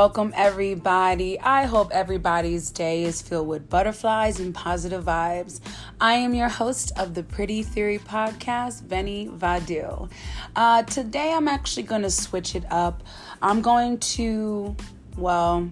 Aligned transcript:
Welcome, 0.00 0.32
everybody. 0.36 1.40
I 1.40 1.64
hope 1.64 1.90
everybody's 1.90 2.70
day 2.70 3.02
is 3.02 3.20
filled 3.20 3.48
with 3.48 3.68
butterflies 3.68 4.38
and 4.38 4.54
positive 4.54 5.02
vibes. 5.02 5.58
I 6.00 6.14
am 6.14 6.34
your 6.34 6.48
host 6.48 6.92
of 6.96 7.14
the 7.14 7.24
Pretty 7.24 7.64
Theory 7.64 7.98
podcast, 7.98 8.86
Benny 8.86 9.26
Vadil. 9.26 10.08
Uh, 10.54 10.84
today, 10.84 11.32
I'm 11.32 11.48
actually 11.48 11.82
going 11.82 12.02
to 12.02 12.12
switch 12.12 12.54
it 12.54 12.62
up. 12.70 13.02
I'm 13.42 13.60
going 13.60 13.98
to, 14.14 14.76
well, 15.16 15.68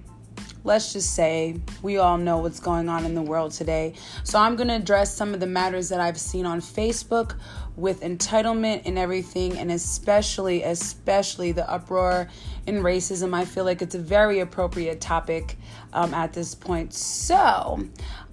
let's 0.64 0.92
just 0.92 1.14
say 1.14 1.60
we 1.80 1.98
all 1.98 2.18
know 2.18 2.38
what's 2.38 2.58
going 2.58 2.88
on 2.88 3.04
in 3.06 3.14
the 3.14 3.22
world 3.22 3.52
today. 3.52 3.94
So 4.24 4.40
I'm 4.40 4.56
going 4.56 4.68
to 4.68 4.74
address 4.74 5.14
some 5.14 5.34
of 5.34 5.40
the 5.40 5.46
matters 5.46 5.88
that 5.90 6.00
I've 6.00 6.18
seen 6.18 6.46
on 6.46 6.60
Facebook 6.60 7.36
with 7.76 8.00
entitlement 8.00 8.82
and 8.86 8.98
everything, 8.98 9.58
and 9.58 9.70
especially, 9.70 10.62
especially 10.62 11.52
the 11.52 11.70
uproar 11.70 12.28
in 12.66 12.76
racism. 12.76 13.34
I 13.34 13.44
feel 13.44 13.64
like 13.64 13.82
it's 13.82 13.94
a 13.94 14.00
very 14.00 14.40
appropriate 14.40 15.00
topic 15.00 15.56
um, 15.92 16.14
at 16.14 16.32
this 16.32 16.54
point. 16.54 16.94
So, 16.94 17.86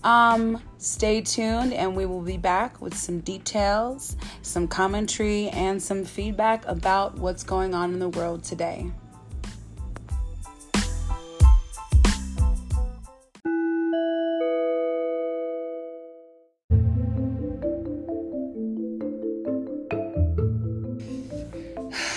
um, 0.03 0.61
stay 0.77 1.21
tuned, 1.21 1.73
and 1.73 1.95
we 1.95 2.05
will 2.05 2.21
be 2.21 2.37
back 2.37 2.81
with 2.81 2.95
some 2.95 3.19
details, 3.19 4.15
some 4.41 4.67
commentary, 4.67 5.49
and 5.49 5.81
some 5.81 6.03
feedback 6.05 6.65
about 6.65 7.17
what's 7.17 7.43
going 7.43 7.73
on 7.73 7.93
in 7.93 7.99
the 7.99 8.09
world 8.09 8.43
today. 8.43 8.91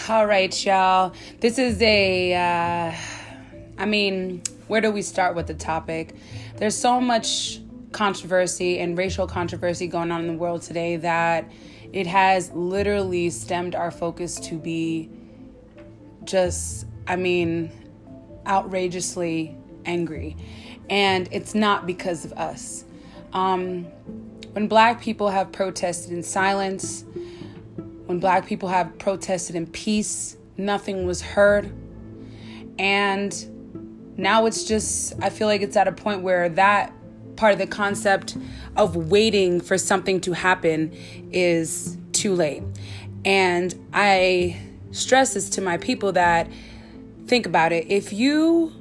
All 0.09 0.25
right, 0.25 0.65
y'all. 0.65 1.15
This 1.41 1.59
is 1.59 1.83
a, 1.83 2.33
uh, 2.33 2.95
I 3.77 3.87
mean, 3.87 4.41
where 4.69 4.81
do 4.81 4.93
we 4.93 5.03
start 5.03 5.35
with 5.35 5.49
the 5.49 5.55
topic? 5.55 6.15
There's 6.59 6.77
so 6.77 7.01
much 7.01 7.61
controversy 7.91 8.79
and 8.79 8.97
racial 8.97 9.27
controversy 9.27 9.89
going 9.89 10.13
on 10.13 10.21
in 10.21 10.29
the 10.29 10.35
world 10.35 10.63
today 10.63 10.97
that 10.99 11.51
it 11.93 12.07
has 12.07 12.53
literally 12.53 13.31
stemmed 13.31 13.75
our 13.75 13.91
focus 13.91 14.39
to 14.41 14.55
be 14.55 15.11
just, 16.23 16.87
I 17.09 17.17
mean, 17.17 17.73
outrageously 18.47 19.57
angry. 19.87 20.37
And 20.89 21.29
it's 21.33 21.53
not 21.53 21.85
because 21.85 22.25
of 22.25 22.33
us. 22.35 22.85
Um, 23.33 23.87
when 24.53 24.69
black 24.69 25.01
people 25.01 25.31
have 25.31 25.51
protested 25.51 26.13
in 26.13 26.23
silence, 26.23 27.05
when 28.07 28.21
black 28.21 28.47
people 28.47 28.69
have 28.69 28.99
protested 28.99 29.57
in 29.57 29.67
peace, 29.67 30.37
nothing 30.57 31.07
was 31.07 31.21
heard. 31.21 31.73
And 32.79 34.15
now 34.17 34.47
it's 34.47 34.65
just, 34.65 35.15
I 35.21 35.31
feel 35.31 35.47
like 35.47 35.61
it's 35.61 35.77
at 35.77 35.89
a 35.89 35.93
point 35.93 36.23
where 36.23 36.49
that 36.51 36.93
part 37.37 37.53
of 37.53 37.59
the 37.59 37.67
concept 37.67 38.37
of 38.77 38.97
waiting 38.97 39.61
for 39.61 39.77
something 39.77 40.21
to 40.23 40.33
happen 40.33 40.93
is 41.33 41.99
too 42.13 42.35
late. 42.35 42.63
And 43.25 43.75
I 43.93 44.61
stress 44.93 45.35
this 45.35 45.51
to 45.51 45.61
my 45.61 45.77
people 45.77 46.13
that 46.13 46.49
think 47.27 47.45
about 47.45 47.73
it. 47.73 47.91
If 47.91 48.13
you 48.13 48.73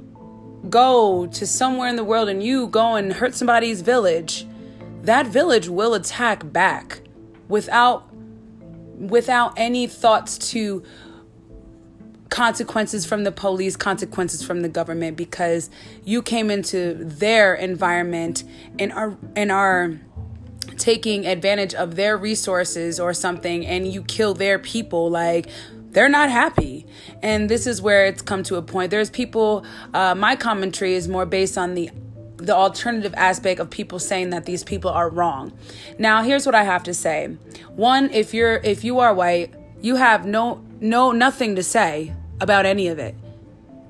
go 0.70 1.26
to 1.26 1.46
somewhere 1.46 1.88
in 1.88 1.96
the 1.96 2.04
world 2.04 2.28
and 2.28 2.42
you 2.42 2.68
go 2.68 2.94
and 2.94 3.12
hurt 3.12 3.34
somebody's 3.34 3.82
village, 3.82 4.46
that 5.02 5.26
village 5.26 5.68
will 5.68 5.94
attack 5.94 6.50
back 6.52 7.00
without 7.48 8.08
without 8.98 9.54
any 9.56 9.86
thoughts 9.86 10.38
to 10.52 10.82
consequences 12.28 13.06
from 13.06 13.24
the 13.24 13.32
police, 13.32 13.76
consequences 13.76 14.42
from 14.42 14.60
the 14.62 14.68
government, 14.68 15.16
because 15.16 15.70
you 16.04 16.22
came 16.22 16.50
into 16.50 16.94
their 16.94 17.54
environment 17.54 18.44
and 18.78 18.92
are 18.92 19.16
and 19.34 19.52
are 19.52 20.00
taking 20.76 21.26
advantage 21.26 21.74
of 21.74 21.96
their 21.96 22.16
resources 22.16 23.00
or 23.00 23.14
something 23.14 23.64
and 23.64 23.90
you 23.90 24.02
kill 24.02 24.34
their 24.34 24.58
people 24.58 25.08
like 25.08 25.46
they're 25.90 26.08
not 26.08 26.28
happy. 26.28 26.84
And 27.22 27.48
this 27.48 27.66
is 27.66 27.80
where 27.80 28.04
it's 28.04 28.20
come 28.20 28.42
to 28.44 28.56
a 28.56 28.62
point. 28.62 28.90
There's 28.90 29.08
people 29.08 29.64
uh, 29.94 30.14
my 30.14 30.36
commentary 30.36 30.94
is 30.94 31.08
more 31.08 31.24
based 31.24 31.56
on 31.56 31.74
the 31.74 31.90
the 32.46 32.54
alternative 32.54 33.14
aspect 33.16 33.60
of 33.60 33.70
people 33.70 33.98
saying 33.98 34.30
that 34.30 34.46
these 34.46 34.64
people 34.64 34.90
are 34.90 35.08
wrong. 35.08 35.52
Now, 35.98 36.22
here's 36.22 36.46
what 36.46 36.54
I 36.54 36.64
have 36.64 36.82
to 36.84 36.94
say. 36.94 37.36
One, 37.74 38.10
if 38.10 38.32
you're 38.32 38.56
if 38.56 38.84
you 38.84 39.00
are 39.00 39.14
white, 39.14 39.54
you 39.80 39.96
have 39.96 40.26
no 40.26 40.64
no 40.80 41.12
nothing 41.12 41.56
to 41.56 41.62
say 41.62 42.14
about 42.40 42.66
any 42.66 42.88
of 42.88 42.98
it 42.98 43.14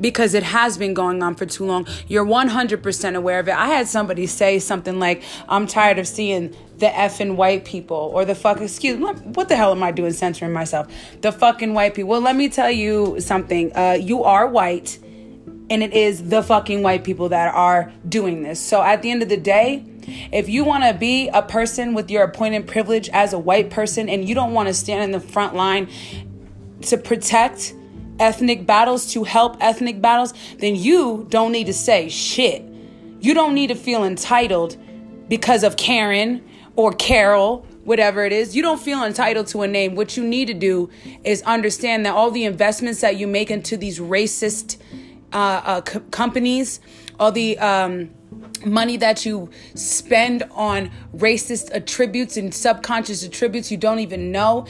because 0.01 0.35
it 0.35 0.43
has 0.43 0.77
been 0.77 0.95
going 0.95 1.23
on 1.23 1.35
for 1.35 1.47
too 1.47 1.65
long. 1.65 1.87
You're 2.07 2.25
100% 2.25 3.17
aware 3.17 3.39
of 3.39 3.49
it. 3.49 3.57
I 3.57 3.69
had 3.69 3.89
somebody 3.89 4.27
say 4.27 4.59
something 4.59 4.99
like, 4.99 5.23
I'm 5.49 5.67
tired 5.67 5.99
of 5.99 6.07
seeing 6.07 6.55
the 6.79 6.89
effing 6.89 7.37
white 7.37 7.65
people 7.65 8.11
or 8.13 8.25
the 8.25 8.35
fuck, 8.35 8.61
excuse 8.61 8.99
me, 8.99 9.07
what 9.07 9.49
the 9.49 9.57
hell 9.57 9.73
am 9.73 9.83
I 9.83 9.93
doing 9.93 10.13
censoring 10.13 10.53
myself? 10.53 10.93
The 11.23 11.33
fucking 11.33 11.73
white 11.73 11.95
people. 11.95 12.11
Well, 12.11 12.21
let 12.21 12.37
me 12.37 12.49
tell 12.49 12.71
you 12.71 13.21
something. 13.21 13.75
Uh, 13.75 13.93
you 13.93 14.25
are 14.25 14.47
white 14.47 14.99
and 15.69 15.83
it 15.83 15.93
is 15.93 16.29
the 16.29 16.43
fucking 16.43 16.83
white 16.83 17.05
people 17.05 17.29
that 17.31 17.55
are 17.55 17.93
doing 18.09 18.43
this. 18.43 18.61
So 18.61 18.83
at 18.83 19.03
the 19.03 19.11
end 19.11 19.23
of 19.23 19.29
the 19.29 19.37
day, 19.37 19.85
if 20.33 20.49
you 20.49 20.65
want 20.65 20.85
to 20.85 20.95
be 20.95 21.29
a 21.29 21.43
person 21.43 21.95
with 21.95 22.11
your 22.11 22.23
appointed 22.23 22.67
privilege 22.67 23.09
as 23.09 23.33
a 23.33 23.39
white 23.39 23.71
person 23.71 24.09
and 24.09 24.29
you 24.29 24.35
don't 24.35 24.53
want 24.53 24.69
to 24.69 24.75
stand 24.75 25.03
in 25.03 25.11
the 25.11 25.21
front 25.21 25.55
line 25.55 25.89
to 26.83 26.97
protect 26.97 27.75
ethnic 28.19 28.67
battles, 28.67 29.13
to 29.13 29.25
help 29.25 29.57
ethnic 29.61 30.01
battles, 30.01 30.33
then 30.59 30.77
you 30.77 31.27
don't 31.31 31.53
need 31.53 31.67
to 31.67 31.73
say 31.73 32.09
shit. 32.09 32.63
You 33.21 33.35
don't 33.35 33.55
need 33.55 33.69
to 33.69 33.75
feel 33.75 34.05
entitled 34.05 34.77
because 35.29 35.65
of 35.65 35.77
Karen 35.77 36.47
or 36.77 36.93
Carol, 36.93 37.67
whatever 37.85 38.25
it 38.25 38.33
is. 38.33 38.55
You 38.55 38.63
don't 38.63 38.81
feel 38.81 39.03
entitled 39.03 39.49
to 39.49 39.63
a 39.63 39.69
name. 39.69 39.97
What 39.97 40.17
you 40.17 40.25
need 40.25 40.47
to 40.47 40.55
do 40.55 40.91
is 41.25 41.43
understand 41.43 42.07
that 42.07 42.15
all 42.15 42.31
the 42.31 42.45
investments 42.45 43.01
that 43.01 43.17
you 43.17 43.27
make 43.27 43.51
into 43.51 43.77
these 43.77 43.99
racist 43.99 44.77
uh, 45.37 45.63
uh, 45.67 45.81
co- 45.83 46.01
companies, 46.11 46.81
all 47.21 47.31
the 47.31 47.59
um, 47.59 48.09
money 48.65 48.97
that 48.97 49.27
you 49.27 49.51
spend 49.75 50.43
on 50.53 50.91
racist 51.15 51.71
attributes 51.75 52.39
and 52.39 52.55
subconscious 52.55 53.23
attributes 53.23 53.71
you 53.71 53.77
don't 53.77 53.99
even 53.99 54.33
know 54.33 54.67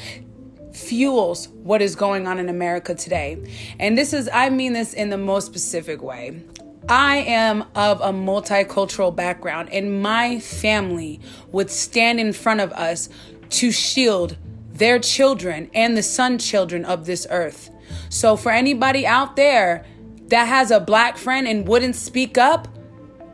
fuels 0.72 1.46
what 1.62 1.80
is 1.80 1.94
going 1.94 2.26
on 2.26 2.40
in 2.40 2.48
America 2.48 2.96
today. 2.96 3.38
And 3.78 3.96
this 3.96 4.12
is, 4.12 4.28
I 4.32 4.50
mean 4.50 4.72
this 4.72 4.92
in 4.92 5.10
the 5.10 5.16
most 5.16 5.46
specific 5.46 6.02
way. 6.02 6.42
I 6.88 7.18
am 7.18 7.64
of 7.76 8.00
a 8.00 8.12
multicultural 8.12 9.14
background, 9.14 9.72
and 9.72 10.02
my 10.02 10.40
family 10.40 11.20
would 11.52 11.70
stand 11.70 12.18
in 12.18 12.32
front 12.32 12.60
of 12.60 12.72
us 12.72 13.08
to 13.50 13.70
shield 13.70 14.36
their 14.72 14.98
children 14.98 15.70
and 15.74 15.96
the 15.96 16.02
son 16.02 16.38
children 16.38 16.84
of 16.84 17.06
this 17.06 17.24
earth. 17.30 17.70
So, 18.08 18.36
for 18.36 18.50
anybody 18.50 19.06
out 19.06 19.36
there 19.36 19.84
that 20.28 20.46
has 20.46 20.70
a 20.70 20.80
black 20.80 21.16
friend 21.16 21.46
and 21.46 21.66
wouldn't 21.66 21.96
speak 21.96 22.36
up, 22.36 22.68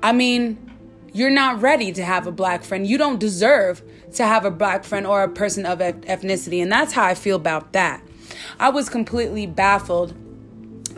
I 0.02 0.12
mean, 0.12 0.58
you're 1.12 1.30
not 1.30 1.60
ready 1.60 1.92
to 1.92 2.04
have 2.04 2.26
a 2.26 2.32
black 2.32 2.64
friend. 2.64 2.86
You 2.86 2.98
don't 2.98 3.18
deserve 3.18 3.82
to 4.14 4.26
have 4.26 4.44
a 4.44 4.50
black 4.50 4.84
friend 4.84 5.06
or 5.06 5.22
a 5.22 5.28
person 5.28 5.66
of 5.66 5.78
ethnicity. 5.78 6.62
And 6.62 6.70
that's 6.70 6.92
how 6.92 7.04
I 7.04 7.14
feel 7.14 7.36
about 7.36 7.72
that. 7.72 8.02
I 8.58 8.70
was 8.70 8.88
completely 8.88 9.46
baffled 9.46 10.14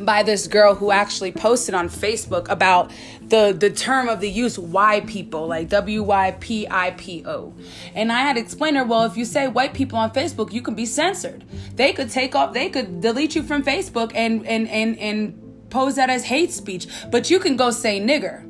by 0.04 0.22
this 0.24 0.48
girl 0.48 0.74
who 0.74 0.90
actually 0.90 1.30
posted 1.30 1.74
on 1.74 1.88
Facebook 1.88 2.48
about 2.48 2.90
the 3.22 3.56
the 3.56 3.70
term 3.70 4.08
of 4.08 4.20
the 4.20 4.28
use 4.28 4.58
"why 4.58 5.00
people 5.00 5.46
like 5.46 5.68
W 5.68 6.02
Y 6.02 6.36
P 6.40 6.66
I 6.68 6.90
P 6.92 7.24
O. 7.24 7.54
And 7.94 8.10
I 8.10 8.20
had 8.20 8.36
explained 8.36 8.76
her, 8.76 8.84
well, 8.84 9.04
if 9.04 9.16
you 9.16 9.24
say 9.24 9.46
white 9.46 9.72
people 9.72 9.98
on 9.98 10.10
Facebook, 10.10 10.52
you 10.52 10.62
can 10.62 10.74
be 10.74 10.86
censored. 10.86 11.44
They 11.74 11.92
could 11.92 12.10
take 12.10 12.34
off, 12.34 12.52
they 12.52 12.68
could 12.70 13.00
delete 13.00 13.36
you 13.36 13.42
from 13.42 13.62
Facebook 13.62 14.10
and 14.14 14.44
and 14.46 14.68
and 14.68 14.98
and 14.98 15.43
pose 15.74 15.96
that 15.96 16.08
as 16.08 16.24
hate 16.24 16.52
speech, 16.52 16.86
but 17.10 17.30
you 17.30 17.40
can 17.40 17.56
go 17.56 17.72
say 17.72 18.00
nigger. 18.00 18.48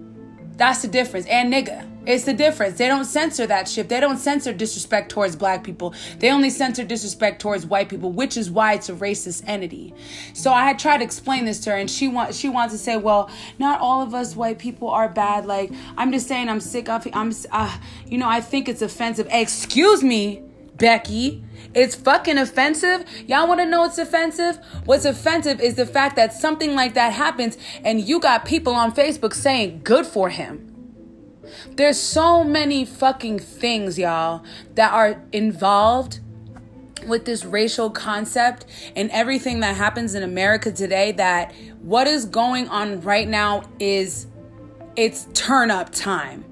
That's 0.56 0.82
the 0.82 0.88
difference. 0.88 1.26
And 1.26 1.52
nigga. 1.52 1.90
It's 2.06 2.24
the 2.24 2.34
difference. 2.34 2.76
They 2.76 2.86
don't 2.86 3.06
censor 3.06 3.46
that 3.46 3.66
shit. 3.66 3.88
They 3.88 3.98
don't 3.98 4.18
censor 4.18 4.52
disrespect 4.52 5.10
towards 5.10 5.36
black 5.36 5.64
people. 5.64 5.94
They 6.18 6.30
only 6.30 6.50
censor 6.50 6.84
disrespect 6.84 7.40
towards 7.40 7.64
white 7.64 7.88
people, 7.88 8.12
which 8.12 8.36
is 8.36 8.50
why 8.50 8.74
it's 8.74 8.90
a 8.90 8.92
racist 8.92 9.42
entity. 9.46 9.94
So 10.34 10.52
I 10.52 10.66
had 10.66 10.78
tried 10.78 10.98
to 10.98 11.04
explain 11.04 11.46
this 11.46 11.60
to 11.60 11.70
her, 11.70 11.76
and 11.76 11.90
she 11.90 12.06
wants 12.08 12.36
she 12.36 12.50
wants 12.50 12.74
to 12.74 12.78
say, 12.78 12.98
well, 12.98 13.30
not 13.58 13.80
all 13.80 14.02
of 14.02 14.12
us 14.12 14.36
white 14.36 14.58
people 14.58 14.90
are 14.90 15.08
bad. 15.08 15.46
Like 15.46 15.72
I'm 15.96 16.12
just 16.12 16.28
saying, 16.28 16.50
I'm 16.50 16.60
sick 16.60 16.90
of. 16.90 17.08
I'm, 17.14 17.32
uh, 17.50 17.78
you 18.06 18.18
know, 18.18 18.28
I 18.28 18.42
think 18.42 18.68
it's 18.68 18.82
offensive. 18.82 19.26
Excuse 19.30 20.04
me, 20.04 20.43
Becky. 20.76 21.44
It's 21.74 21.94
fucking 21.94 22.38
offensive. 22.38 23.04
Y'all 23.26 23.48
want 23.48 23.60
to 23.60 23.66
know 23.66 23.80
what's 23.80 23.98
offensive? 23.98 24.58
What's 24.84 25.04
offensive 25.04 25.60
is 25.60 25.74
the 25.74 25.86
fact 25.86 26.16
that 26.16 26.32
something 26.32 26.74
like 26.74 26.94
that 26.94 27.12
happens 27.12 27.56
and 27.82 28.00
you 28.00 28.20
got 28.20 28.44
people 28.44 28.74
on 28.74 28.92
Facebook 28.92 29.34
saying 29.34 29.80
good 29.84 30.06
for 30.06 30.30
him. 30.30 30.70
There's 31.70 31.98
so 31.98 32.44
many 32.44 32.84
fucking 32.84 33.38
things, 33.38 33.98
y'all, 33.98 34.44
that 34.74 34.92
are 34.92 35.22
involved 35.32 36.20
with 37.06 37.24
this 37.24 37.44
racial 37.44 37.90
concept 37.90 38.64
and 38.96 39.10
everything 39.10 39.60
that 39.60 39.76
happens 39.76 40.14
in 40.14 40.22
America 40.22 40.72
today 40.72 41.12
that 41.12 41.54
what 41.80 42.06
is 42.06 42.24
going 42.24 42.68
on 42.68 43.00
right 43.02 43.28
now 43.28 43.62
is 43.78 44.26
it's 44.96 45.26
turn 45.34 45.70
up 45.70 45.90
time. 45.90 46.44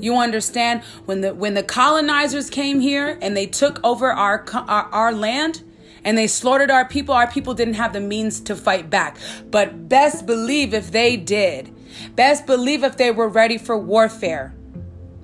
You 0.00 0.16
understand 0.16 0.82
when 1.04 1.20
the 1.20 1.34
when 1.34 1.54
the 1.54 1.62
colonizers 1.62 2.50
came 2.50 2.80
here 2.80 3.18
and 3.20 3.36
they 3.36 3.46
took 3.46 3.80
over 3.84 4.12
our 4.12 4.44
our, 4.54 4.84
our 4.92 5.12
land 5.12 5.62
and 6.04 6.16
they 6.16 6.26
slaughtered 6.26 6.70
our 6.70 6.86
people, 6.86 7.14
our 7.14 7.30
people 7.30 7.54
didn't 7.54 7.74
have 7.74 7.92
the 7.92 8.00
means 8.00 8.40
to 8.40 8.56
fight 8.56 8.88
back. 8.88 9.18
But 9.50 9.88
best 9.88 10.26
believe 10.26 10.72
if 10.72 10.90
they 10.90 11.16
did, 11.16 11.74
best 12.16 12.46
believe 12.46 12.82
if 12.82 12.96
they 12.96 13.10
were 13.10 13.28
ready 13.28 13.58
for 13.58 13.76
warfare. 13.76 14.54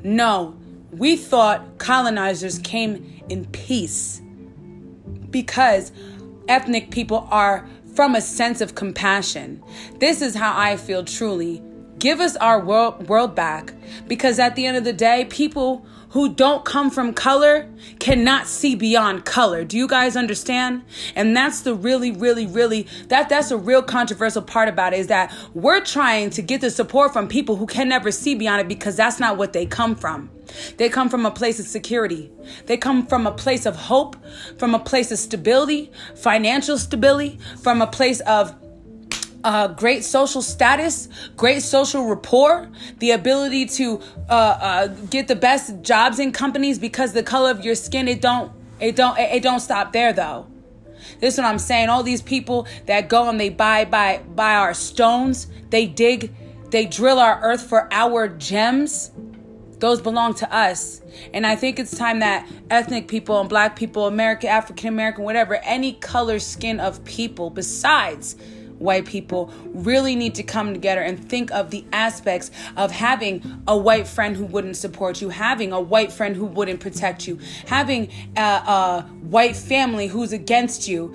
No, 0.02 0.56
we 0.92 1.16
thought 1.16 1.78
colonizers 1.78 2.58
came 2.58 3.22
in 3.28 3.46
peace 3.46 4.20
because 5.30 5.92
ethnic 6.48 6.90
people 6.90 7.26
are 7.30 7.68
from 7.94 8.14
a 8.14 8.20
sense 8.20 8.60
of 8.60 8.74
compassion. 8.74 9.62
This 9.98 10.20
is 10.20 10.34
how 10.34 10.56
I 10.56 10.76
feel 10.76 11.04
truly. 11.04 11.62
Give 11.98 12.20
us 12.20 12.36
our 12.36 12.60
world, 12.60 13.08
world 13.08 13.34
back 13.34 13.72
because 14.06 14.38
at 14.38 14.54
the 14.54 14.66
end 14.66 14.76
of 14.76 14.84
the 14.84 14.92
day, 14.92 15.24
people 15.30 15.86
who 16.10 16.32
don't 16.32 16.64
come 16.64 16.90
from 16.90 17.12
color 17.12 17.68
cannot 17.98 18.46
see 18.46 18.74
beyond 18.74 19.24
color. 19.24 19.64
Do 19.64 19.76
you 19.76 19.88
guys 19.88 20.16
understand? 20.16 20.82
And 21.14 21.36
that's 21.36 21.60
the 21.60 21.74
really, 21.74 22.10
really, 22.10 22.46
really 22.46 22.86
that 23.08 23.28
that's 23.28 23.50
a 23.50 23.58
real 23.58 23.82
controversial 23.82 24.42
part 24.42 24.68
about 24.68 24.92
it 24.92 25.00
is 25.00 25.06
that 25.08 25.30
we're 25.54 25.84
trying 25.84 26.30
to 26.30 26.42
get 26.42 26.60
the 26.60 26.70
support 26.70 27.12
from 27.12 27.28
people 27.28 27.56
who 27.56 27.66
can 27.66 27.88
never 27.88 28.10
see 28.10 28.34
beyond 28.34 28.60
it 28.60 28.68
because 28.68 28.96
that's 28.96 29.20
not 29.20 29.36
what 29.36 29.52
they 29.52 29.66
come 29.66 29.94
from. 29.94 30.30
They 30.76 30.88
come 30.88 31.08
from 31.08 31.26
a 31.26 31.30
place 31.30 31.58
of 31.58 31.66
security. 31.66 32.30
They 32.66 32.76
come 32.76 33.06
from 33.06 33.26
a 33.26 33.32
place 33.32 33.66
of 33.66 33.76
hope, 33.76 34.16
from 34.58 34.74
a 34.74 34.78
place 34.78 35.10
of 35.10 35.18
stability, 35.18 35.90
financial 36.14 36.78
stability, 36.78 37.38
from 37.62 37.82
a 37.82 37.86
place 37.86 38.20
of 38.20 38.54
uh, 39.46 39.68
great 39.68 40.02
social 40.02 40.42
status, 40.42 41.08
great 41.36 41.62
social 41.62 42.04
rapport, 42.08 42.68
the 42.98 43.12
ability 43.12 43.64
to 43.64 44.00
uh, 44.28 44.32
uh, 44.32 44.86
get 44.88 45.28
the 45.28 45.36
best 45.36 45.82
jobs 45.82 46.18
in 46.18 46.32
companies 46.32 46.80
because 46.80 47.12
the 47.12 47.22
color 47.22 47.52
of 47.52 47.64
your 47.64 47.76
skin. 47.76 48.08
It 48.08 48.20
don't. 48.20 48.50
It 48.80 48.96
don't. 48.96 49.16
It 49.16 49.44
don't 49.44 49.60
stop 49.60 49.92
there 49.92 50.12
though. 50.12 50.48
This 51.20 51.34
is 51.34 51.38
what 51.38 51.46
I'm 51.46 51.60
saying. 51.60 51.90
All 51.90 52.02
these 52.02 52.22
people 52.22 52.66
that 52.86 53.08
go 53.08 53.28
and 53.28 53.38
they 53.38 53.48
buy 53.48 53.84
buy 53.84 54.18
buy 54.34 54.56
our 54.56 54.74
stones, 54.74 55.46
they 55.70 55.86
dig, 55.86 56.34
they 56.72 56.84
drill 56.84 57.20
our 57.20 57.40
earth 57.40 57.62
for 57.62 57.88
our 57.92 58.26
gems. 58.26 59.12
Those 59.78 60.00
belong 60.00 60.34
to 60.34 60.52
us. 60.52 61.02
And 61.32 61.46
I 61.46 61.54
think 61.54 61.78
it's 61.78 61.96
time 61.96 62.18
that 62.18 62.50
ethnic 62.68 63.06
people 63.06 63.38
and 63.38 63.48
black 63.48 63.76
people, 63.76 64.08
American, 64.08 64.50
African 64.50 64.88
American, 64.88 65.22
whatever, 65.22 65.54
any 65.62 65.92
color 65.92 66.40
skin 66.40 66.80
of 66.80 67.04
people 67.04 67.50
besides 67.50 68.34
white 68.78 69.06
people 69.06 69.52
really 69.66 70.14
need 70.14 70.34
to 70.34 70.42
come 70.42 70.72
together 70.72 71.00
and 71.00 71.28
think 71.28 71.50
of 71.52 71.70
the 71.70 71.84
aspects 71.92 72.50
of 72.76 72.90
having 72.90 73.62
a 73.66 73.76
white 73.76 74.06
friend 74.06 74.36
who 74.36 74.44
wouldn't 74.44 74.76
support 74.76 75.20
you, 75.20 75.28
having 75.28 75.72
a 75.72 75.80
white 75.80 76.12
friend 76.12 76.36
who 76.36 76.46
wouldn't 76.46 76.80
protect 76.80 77.26
you, 77.26 77.38
having 77.66 78.10
a, 78.36 78.40
a 78.40 79.02
white 79.22 79.56
family 79.56 80.06
who's 80.06 80.32
against 80.32 80.88
you. 80.88 81.14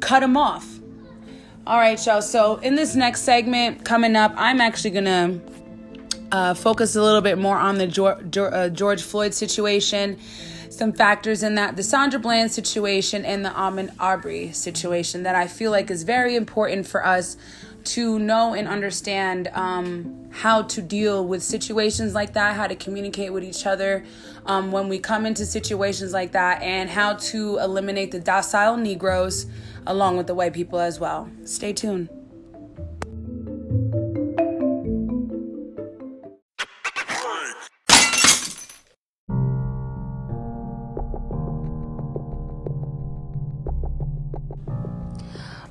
Cut 0.00 0.20
them 0.20 0.36
off. 0.36 0.80
All 1.66 1.78
right, 1.78 2.04
y'all. 2.04 2.20
So, 2.20 2.56
in 2.56 2.74
this 2.74 2.94
next 2.94 3.22
segment 3.22 3.86
coming 3.86 4.16
up, 4.16 4.34
I'm 4.36 4.60
actually 4.60 4.90
going 4.90 5.04
to 5.04 5.40
uh, 6.30 6.54
focus 6.54 6.94
a 6.94 7.02
little 7.02 7.22
bit 7.22 7.38
more 7.38 7.56
on 7.56 7.78
the 7.78 7.86
George, 7.86 8.36
uh, 8.36 8.68
George 8.68 9.00
Floyd 9.00 9.32
situation 9.32 10.18
some 10.74 10.92
factors 10.92 11.42
in 11.42 11.54
that 11.54 11.76
the 11.76 11.82
Sandra 11.82 12.18
Bland 12.18 12.50
situation 12.50 13.24
and 13.24 13.44
the 13.44 13.50
Ahmaud 13.50 13.94
Arbery 13.98 14.52
situation 14.52 15.22
that 15.22 15.34
I 15.34 15.46
feel 15.46 15.70
like 15.70 15.90
is 15.90 16.02
very 16.02 16.34
important 16.34 16.86
for 16.86 17.06
us 17.06 17.36
to 17.84 18.18
know 18.18 18.54
and 18.54 18.66
understand 18.66 19.48
um, 19.52 20.28
how 20.32 20.62
to 20.62 20.80
deal 20.80 21.26
with 21.26 21.42
situations 21.42 22.14
like 22.14 22.32
that, 22.32 22.56
how 22.56 22.66
to 22.66 22.74
communicate 22.74 23.32
with 23.32 23.44
each 23.44 23.66
other 23.66 24.04
um, 24.46 24.72
when 24.72 24.88
we 24.88 24.98
come 24.98 25.26
into 25.26 25.46
situations 25.46 26.12
like 26.12 26.32
that, 26.32 26.62
and 26.62 26.88
how 26.90 27.14
to 27.14 27.58
eliminate 27.58 28.10
the 28.10 28.20
docile 28.20 28.76
Negroes 28.76 29.46
along 29.86 30.16
with 30.16 30.26
the 30.26 30.34
white 30.34 30.54
people 30.54 30.80
as 30.80 30.98
well. 30.98 31.28
Stay 31.44 31.72
tuned. 31.72 32.08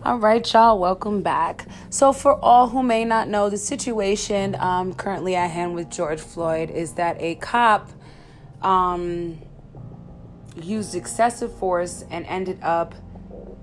All 0.05 0.19
right, 0.19 0.51
y'all, 0.51 0.79
welcome 0.79 1.21
back. 1.21 1.65
So, 1.89 2.11
for 2.11 2.33
all 2.43 2.67
who 2.67 2.83
may 2.83 3.05
not 3.05 3.29
know, 3.29 3.49
the 3.49 3.57
situation 3.57 4.53
um, 4.59 4.93
currently 4.93 5.33
at 5.33 5.49
hand 5.49 5.75
with 5.75 5.89
George 5.89 6.19
Floyd 6.19 6.69
is 6.69 6.95
that 6.95 7.15
a 7.21 7.35
cop 7.35 7.89
um, 8.61 9.39
used 10.61 10.93
excessive 10.93 11.57
force 11.57 12.03
and 12.11 12.25
ended 12.25 12.59
up 12.61 12.93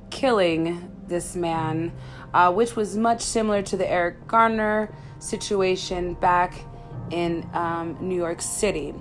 killing 0.08 0.90
this 1.06 1.36
man, 1.36 1.92
uh, 2.32 2.50
which 2.50 2.74
was 2.74 2.96
much 2.96 3.20
similar 3.20 3.60
to 3.60 3.76
the 3.76 3.86
Eric 3.86 4.26
Garner 4.26 4.94
situation 5.18 6.14
back 6.14 6.64
in 7.10 7.46
um, 7.52 7.98
New 8.00 8.16
York 8.16 8.40
City. 8.40 8.94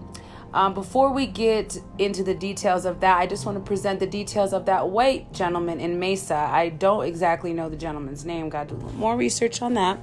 Um, 0.51 0.73
before 0.73 1.11
we 1.11 1.27
get 1.27 1.79
into 1.99 2.23
the 2.23 2.33
details 2.33 2.85
of 2.85 3.01
that, 3.01 3.19
I 3.19 3.27
just 3.27 3.45
want 3.45 3.57
to 3.57 3.63
present 3.63 3.99
the 3.99 4.07
details 4.07 4.51
of 4.51 4.65
that 4.65 4.89
white 4.89 5.31
gentleman 5.31 5.79
in 5.79 5.99
Mesa. 5.99 6.35
I 6.35 6.69
don't 6.69 7.05
exactly 7.05 7.53
know 7.53 7.69
the 7.69 7.77
gentleman's 7.77 8.25
name, 8.25 8.49
got 8.49 8.67
to 8.69 8.73
do 8.73 8.81
a 8.81 8.83
little 8.83 8.99
more 8.99 9.15
research 9.15 9.61
on 9.61 9.75
that. 9.75 9.99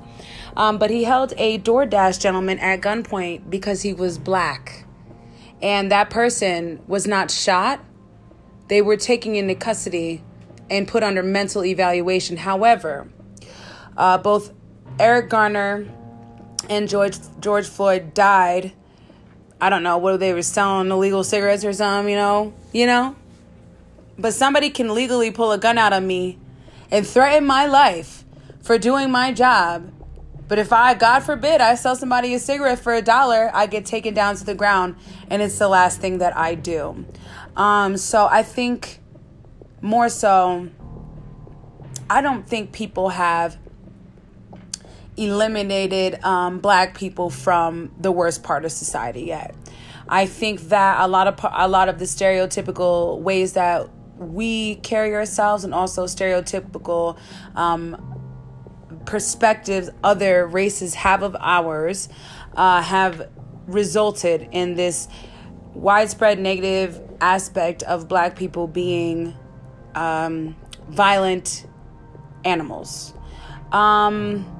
Um, 0.56 0.78
but 0.78 0.90
he 0.90 1.02
held 1.02 1.34
a 1.36 1.58
DoorDash 1.58 2.20
gentleman 2.20 2.60
at 2.60 2.80
gunpoint 2.80 3.50
because 3.50 3.82
he 3.82 3.92
was 3.92 4.18
black. 4.18 4.84
And 5.60 5.90
that 5.90 6.10
person 6.10 6.80
was 6.86 7.06
not 7.06 7.30
shot, 7.30 7.84
they 8.68 8.82
were 8.82 8.96
taken 8.96 9.34
into 9.34 9.54
custody 9.54 10.22
and 10.70 10.86
put 10.86 11.02
under 11.02 11.22
mental 11.22 11.64
evaluation. 11.64 12.36
However, 12.36 13.08
uh, 13.96 14.18
both 14.18 14.52
Eric 14.98 15.30
Garner 15.30 15.86
and 16.68 16.88
George 16.88 17.16
George 17.40 17.66
Floyd 17.66 18.14
died 18.14 18.72
I 19.60 19.70
don't 19.70 19.82
know 19.82 19.98
whether 19.98 20.18
they 20.18 20.32
were 20.32 20.42
selling 20.42 20.90
illegal 20.90 21.24
cigarettes 21.24 21.64
or 21.64 21.72
something, 21.72 22.10
you 22.10 22.16
know, 22.16 22.52
you 22.72 22.86
know. 22.86 23.16
But 24.18 24.34
somebody 24.34 24.70
can 24.70 24.94
legally 24.94 25.30
pull 25.30 25.52
a 25.52 25.58
gun 25.58 25.78
out 25.78 25.92
of 25.92 26.02
me 26.02 26.38
and 26.90 27.06
threaten 27.06 27.46
my 27.46 27.66
life 27.66 28.24
for 28.62 28.78
doing 28.78 29.10
my 29.10 29.32
job. 29.32 29.92
But 30.48 30.58
if 30.58 30.72
I, 30.72 30.94
God 30.94 31.20
forbid, 31.20 31.60
I 31.60 31.74
sell 31.74 31.96
somebody 31.96 32.32
a 32.34 32.38
cigarette 32.38 32.78
for 32.78 32.94
a 32.94 33.02
dollar, 33.02 33.50
I 33.52 33.66
get 33.66 33.84
taken 33.84 34.14
down 34.14 34.36
to 34.36 34.44
the 34.44 34.54
ground, 34.54 34.94
and 35.28 35.42
it's 35.42 35.58
the 35.58 35.68
last 35.68 36.00
thing 36.00 36.18
that 36.18 36.36
I 36.36 36.54
do. 36.54 37.04
Um, 37.56 37.96
so 37.96 38.28
I 38.30 38.42
think 38.42 39.00
more 39.80 40.08
so, 40.08 40.68
I 42.08 42.20
don't 42.20 42.48
think 42.48 42.72
people 42.72 43.08
have 43.10 43.58
eliminated 45.16 46.22
um, 46.24 46.58
black 46.58 46.96
people 46.96 47.30
from 47.30 47.92
the 47.98 48.12
worst 48.12 48.42
part 48.42 48.64
of 48.64 48.72
society 48.72 49.22
yet. 49.22 49.54
I 50.08 50.26
think 50.26 50.60
that 50.68 51.00
a 51.00 51.08
lot 51.08 51.26
of 51.26 51.40
a 51.52 51.68
lot 51.68 51.88
of 51.88 51.98
the 51.98 52.04
stereotypical 52.04 53.20
ways 53.20 53.54
that 53.54 53.88
we 54.18 54.76
carry 54.76 55.14
ourselves 55.14 55.64
and 55.64 55.74
also 55.74 56.04
stereotypical 56.04 57.18
um, 57.54 58.16
perspectives 59.04 59.90
other 60.02 60.46
races 60.46 60.94
have 60.94 61.22
of 61.22 61.36
ours 61.40 62.08
uh, 62.54 62.82
have 62.82 63.28
resulted 63.66 64.48
in 64.52 64.74
this 64.74 65.08
widespread 65.74 66.38
negative 66.38 67.00
aspect 67.20 67.82
of 67.82 68.08
black 68.08 68.36
people 68.36 68.66
being 68.66 69.34
um, 69.94 70.56
violent 70.88 71.66
animals. 72.44 73.12
Um, 73.72 74.55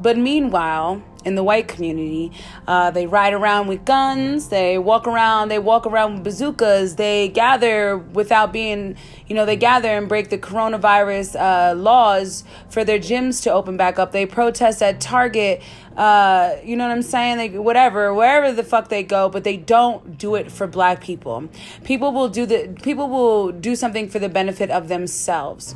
but 0.00 0.16
meanwhile, 0.16 1.02
in 1.24 1.34
the 1.34 1.42
white 1.42 1.68
community, 1.68 2.32
uh, 2.66 2.90
they 2.90 3.06
ride 3.06 3.32
around 3.32 3.66
with 3.66 3.84
guns. 3.84 4.48
They 4.48 4.78
walk 4.78 5.06
around. 5.06 5.48
They 5.48 5.58
walk 5.58 5.86
around 5.86 6.14
with 6.14 6.24
bazookas. 6.24 6.94
They 6.94 7.28
gather 7.28 7.98
without 7.98 8.52
being, 8.52 8.96
you 9.26 9.34
know, 9.34 9.44
they 9.44 9.56
gather 9.56 9.88
and 9.88 10.08
break 10.08 10.30
the 10.30 10.38
coronavirus 10.38 11.38
uh, 11.38 11.74
laws 11.74 12.44
for 12.70 12.84
their 12.84 12.98
gyms 12.98 13.42
to 13.42 13.52
open 13.52 13.76
back 13.76 13.98
up. 13.98 14.12
They 14.12 14.26
protest 14.26 14.82
at 14.82 15.00
Target. 15.00 15.62
Uh, 15.96 16.56
you 16.64 16.76
know 16.76 16.86
what 16.86 16.92
I'm 16.92 17.02
saying? 17.02 17.38
They 17.38 17.58
whatever, 17.58 18.14
wherever 18.14 18.52
the 18.52 18.64
fuck 18.64 18.88
they 18.88 19.02
go, 19.02 19.28
but 19.28 19.42
they 19.42 19.56
don't 19.56 20.16
do 20.16 20.36
it 20.36 20.50
for 20.52 20.68
black 20.68 21.02
people. 21.02 21.48
People 21.82 22.12
will 22.12 22.28
do 22.28 22.46
the 22.46 22.74
people 22.82 23.08
will 23.08 23.50
do 23.50 23.74
something 23.74 24.08
for 24.08 24.20
the 24.20 24.28
benefit 24.28 24.70
of 24.70 24.86
themselves 24.86 25.74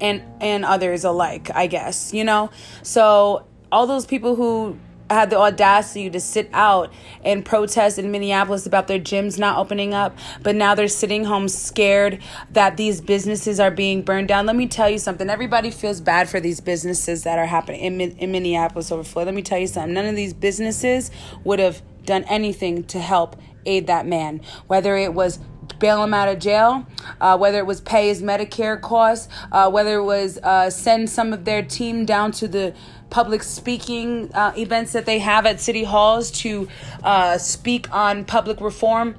and 0.00 0.22
and 0.40 0.64
others 0.64 1.04
alike 1.04 1.50
i 1.54 1.66
guess 1.66 2.12
you 2.12 2.24
know 2.24 2.50
so 2.82 3.44
all 3.72 3.86
those 3.86 4.06
people 4.06 4.34
who 4.36 4.76
had 5.10 5.30
the 5.30 5.36
audacity 5.36 6.08
to 6.08 6.20
sit 6.20 6.48
out 6.52 6.92
and 7.24 7.44
protest 7.44 7.98
in 7.98 8.10
Minneapolis 8.10 8.64
about 8.64 8.86
their 8.86 8.98
gyms 8.98 9.38
not 9.38 9.58
opening 9.58 9.92
up, 9.92 10.16
but 10.42 10.54
now 10.54 10.74
they're 10.74 10.88
sitting 10.88 11.24
home 11.24 11.48
scared 11.48 12.20
that 12.52 12.76
these 12.76 13.00
businesses 13.00 13.58
are 13.58 13.72
being 13.72 14.02
burned 14.02 14.28
down. 14.28 14.46
Let 14.46 14.56
me 14.56 14.68
tell 14.68 14.88
you 14.88 14.98
something. 14.98 15.28
Everybody 15.28 15.70
feels 15.70 16.00
bad 16.00 16.28
for 16.28 16.38
these 16.38 16.60
businesses 16.60 17.24
that 17.24 17.38
are 17.38 17.46
happening 17.46 17.80
in, 17.80 18.00
in 18.00 18.30
Minneapolis 18.30 18.92
over 18.92 19.02
Floyd. 19.02 19.26
Let 19.26 19.34
me 19.34 19.42
tell 19.42 19.58
you 19.58 19.66
something. 19.66 19.92
None 19.92 20.06
of 20.06 20.16
these 20.16 20.32
businesses 20.32 21.10
would 21.42 21.58
have 21.58 21.82
done 22.04 22.24
anything 22.24 22.84
to 22.84 23.00
help 23.00 23.36
aid 23.66 23.88
that 23.88 24.06
man, 24.06 24.40
whether 24.68 24.96
it 24.96 25.12
was 25.12 25.40
bail 25.78 26.02
him 26.02 26.14
out 26.14 26.28
of 26.28 26.38
jail, 26.38 26.86
uh, 27.20 27.36
whether 27.38 27.58
it 27.58 27.66
was 27.66 27.80
pay 27.80 28.08
his 28.08 28.22
Medicare 28.22 28.80
costs, 28.80 29.28
uh, 29.52 29.70
whether 29.70 29.98
it 29.98 30.04
was 30.04 30.38
uh, 30.38 30.70
send 30.70 31.08
some 31.08 31.32
of 31.32 31.44
their 31.44 31.62
team 31.62 32.04
down 32.04 32.32
to 32.32 32.48
the 32.48 32.74
public 33.10 33.42
speaking 33.42 34.30
uh, 34.34 34.52
events 34.56 34.92
that 34.92 35.06
they 35.06 35.18
have 35.18 35.46
at 35.46 35.60
city 35.60 35.84
halls 35.84 36.30
to 36.30 36.68
uh, 37.02 37.36
speak 37.38 37.92
on 37.94 38.24
public 38.24 38.60
reform. 38.60 39.16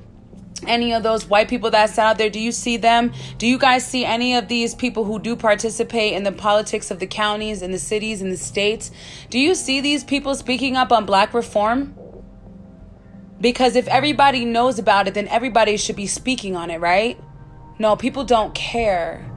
Any 0.68 0.94
of 0.94 1.02
those 1.02 1.26
white 1.26 1.50
people 1.50 1.72
that's 1.72 1.98
out 1.98 2.20
there 2.20 2.30
do 2.30 2.40
you 2.40 2.52
see 2.52 2.78
them? 2.78 3.12
Do 3.40 3.48
you 3.48 3.58
guys 3.58 3.86
see 3.86 4.06
any 4.06 4.36
of 4.36 4.48
these 4.48 4.76
people 4.76 5.06
who 5.06 5.20
do 5.20 5.36
participate 5.36 6.14
in 6.14 6.24
the 6.24 6.32
politics 6.32 6.92
of 6.92 7.00
the 7.00 7.08
counties 7.08 7.64
and 7.64 7.74
the 7.74 7.80
cities 7.80 8.22
and 8.22 8.32
the 8.32 8.38
states? 8.38 8.92
Do 9.32 9.40
you 9.40 9.56
see 9.56 9.82
these 9.82 10.04
people 10.04 10.36
speaking 10.36 10.78
up 10.78 10.92
on 10.92 11.06
black 11.08 11.34
reform 11.34 11.96
because 13.42 13.76
if 13.76 13.88
everybody 13.88 14.46
knows 14.46 14.80
about 14.80 15.08
it, 15.08 15.16
then 15.16 15.28
everybody 15.28 15.76
should 15.76 15.96
be 15.96 16.08
speaking 16.08 16.56
on 16.56 16.70
it, 16.70 16.80
right? 16.80 17.20
No, 17.80 17.96
people 17.96 18.24
don't 18.24 18.54
care. 18.54 19.28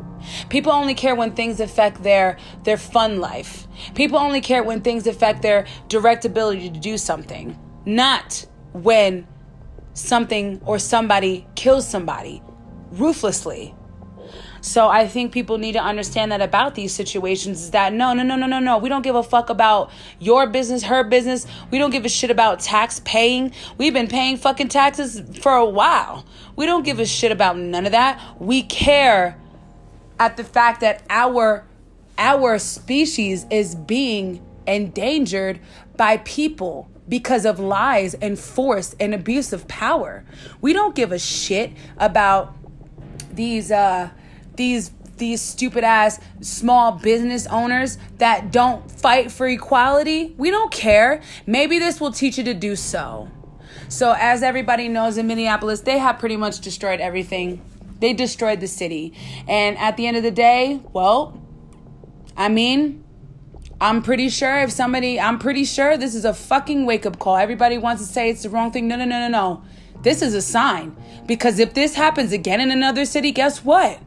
People 0.48 0.72
only 0.72 0.94
care 0.94 1.14
when 1.14 1.32
things 1.32 1.60
affect 1.60 2.02
their 2.02 2.38
their 2.62 2.76
fun 2.76 3.20
life. 3.20 3.66
People 3.94 4.18
only 4.18 4.40
care 4.40 4.62
when 4.62 4.80
things 4.80 5.06
affect 5.06 5.42
their 5.42 5.66
direct 5.88 6.24
ability 6.24 6.70
to 6.70 6.78
do 6.78 6.96
something, 6.96 7.58
not 7.84 8.46
when 8.72 9.26
something 9.94 10.60
or 10.64 10.78
somebody 10.78 11.46
kills 11.54 11.88
somebody 11.88 12.42
ruthlessly. 12.92 13.74
So 14.64 14.88
I 14.88 15.06
think 15.06 15.30
people 15.30 15.58
need 15.58 15.72
to 15.72 15.82
understand 15.82 16.32
that 16.32 16.40
about 16.40 16.74
these 16.74 16.94
situations 16.94 17.64
is 17.64 17.70
that 17.72 17.92
no, 17.92 18.14
no, 18.14 18.22
no, 18.22 18.34
no, 18.34 18.46
no, 18.46 18.58
no. 18.58 18.78
We 18.78 18.88
don't 18.88 19.02
give 19.02 19.14
a 19.14 19.22
fuck 19.22 19.50
about 19.50 19.90
your 20.18 20.46
business, 20.46 20.84
her 20.84 21.04
business. 21.04 21.46
We 21.70 21.76
don't 21.76 21.90
give 21.90 22.06
a 22.06 22.08
shit 22.08 22.30
about 22.30 22.60
tax 22.60 22.98
paying. 23.04 23.52
We've 23.76 23.92
been 23.92 24.08
paying 24.08 24.38
fucking 24.38 24.68
taxes 24.68 25.20
for 25.42 25.52
a 25.52 25.66
while. 25.66 26.24
We 26.56 26.64
don't 26.64 26.82
give 26.82 26.98
a 26.98 27.04
shit 27.04 27.30
about 27.30 27.58
none 27.58 27.84
of 27.84 27.92
that. 27.92 28.18
We 28.40 28.62
care 28.62 29.36
at 30.18 30.38
the 30.38 30.44
fact 30.44 30.80
that 30.80 31.02
our 31.10 31.66
our 32.16 32.58
species 32.58 33.44
is 33.50 33.74
being 33.74 34.42
endangered 34.66 35.60
by 35.98 36.16
people 36.18 36.88
because 37.06 37.44
of 37.44 37.60
lies 37.60 38.14
and 38.14 38.38
force 38.38 38.96
and 38.98 39.12
abuse 39.12 39.52
of 39.52 39.68
power. 39.68 40.24
We 40.62 40.72
don't 40.72 40.94
give 40.94 41.12
a 41.12 41.18
shit 41.18 41.72
about 41.98 42.56
these 43.30 43.70
uh 43.70 44.08
these 44.56 44.90
these 45.16 45.40
stupid 45.40 45.84
ass 45.84 46.18
small 46.40 46.92
business 46.92 47.46
owners 47.46 47.98
that 48.18 48.50
don't 48.50 48.90
fight 48.90 49.30
for 49.30 49.46
equality. 49.46 50.34
We 50.36 50.50
don't 50.50 50.72
care. 50.72 51.22
Maybe 51.46 51.78
this 51.78 52.00
will 52.00 52.12
teach 52.12 52.36
you 52.36 52.44
to 52.44 52.54
do 52.54 52.74
so. 52.74 53.30
So, 53.88 54.14
as 54.18 54.42
everybody 54.42 54.88
knows 54.88 55.18
in 55.18 55.26
Minneapolis, 55.26 55.80
they 55.80 55.98
have 55.98 56.18
pretty 56.18 56.36
much 56.36 56.60
destroyed 56.60 57.00
everything. 57.00 57.62
They 58.00 58.12
destroyed 58.12 58.60
the 58.60 58.66
city. 58.66 59.14
And 59.46 59.78
at 59.78 59.96
the 59.96 60.06
end 60.06 60.16
of 60.16 60.22
the 60.22 60.30
day, 60.30 60.80
well, 60.92 61.40
I 62.36 62.48
mean, 62.48 63.04
I'm 63.80 64.02
pretty 64.02 64.28
sure 64.28 64.60
if 64.60 64.72
somebody, 64.72 65.20
I'm 65.20 65.38
pretty 65.38 65.64
sure 65.64 65.96
this 65.96 66.14
is 66.14 66.24
a 66.24 66.34
fucking 66.34 66.86
wake 66.86 67.06
up 67.06 67.18
call. 67.18 67.36
Everybody 67.36 67.78
wants 67.78 68.06
to 68.06 68.12
say 68.12 68.30
it's 68.30 68.42
the 68.42 68.50
wrong 68.50 68.72
thing. 68.72 68.88
No, 68.88 68.96
no, 68.96 69.04
no, 69.04 69.20
no, 69.20 69.28
no. 69.28 69.62
This 70.02 70.22
is 70.22 70.34
a 70.34 70.42
sign. 70.42 70.96
Because 71.26 71.58
if 71.58 71.74
this 71.74 71.94
happens 71.94 72.32
again 72.32 72.60
in 72.60 72.70
another 72.70 73.04
city, 73.04 73.30
guess 73.30 73.64
what? 73.64 74.00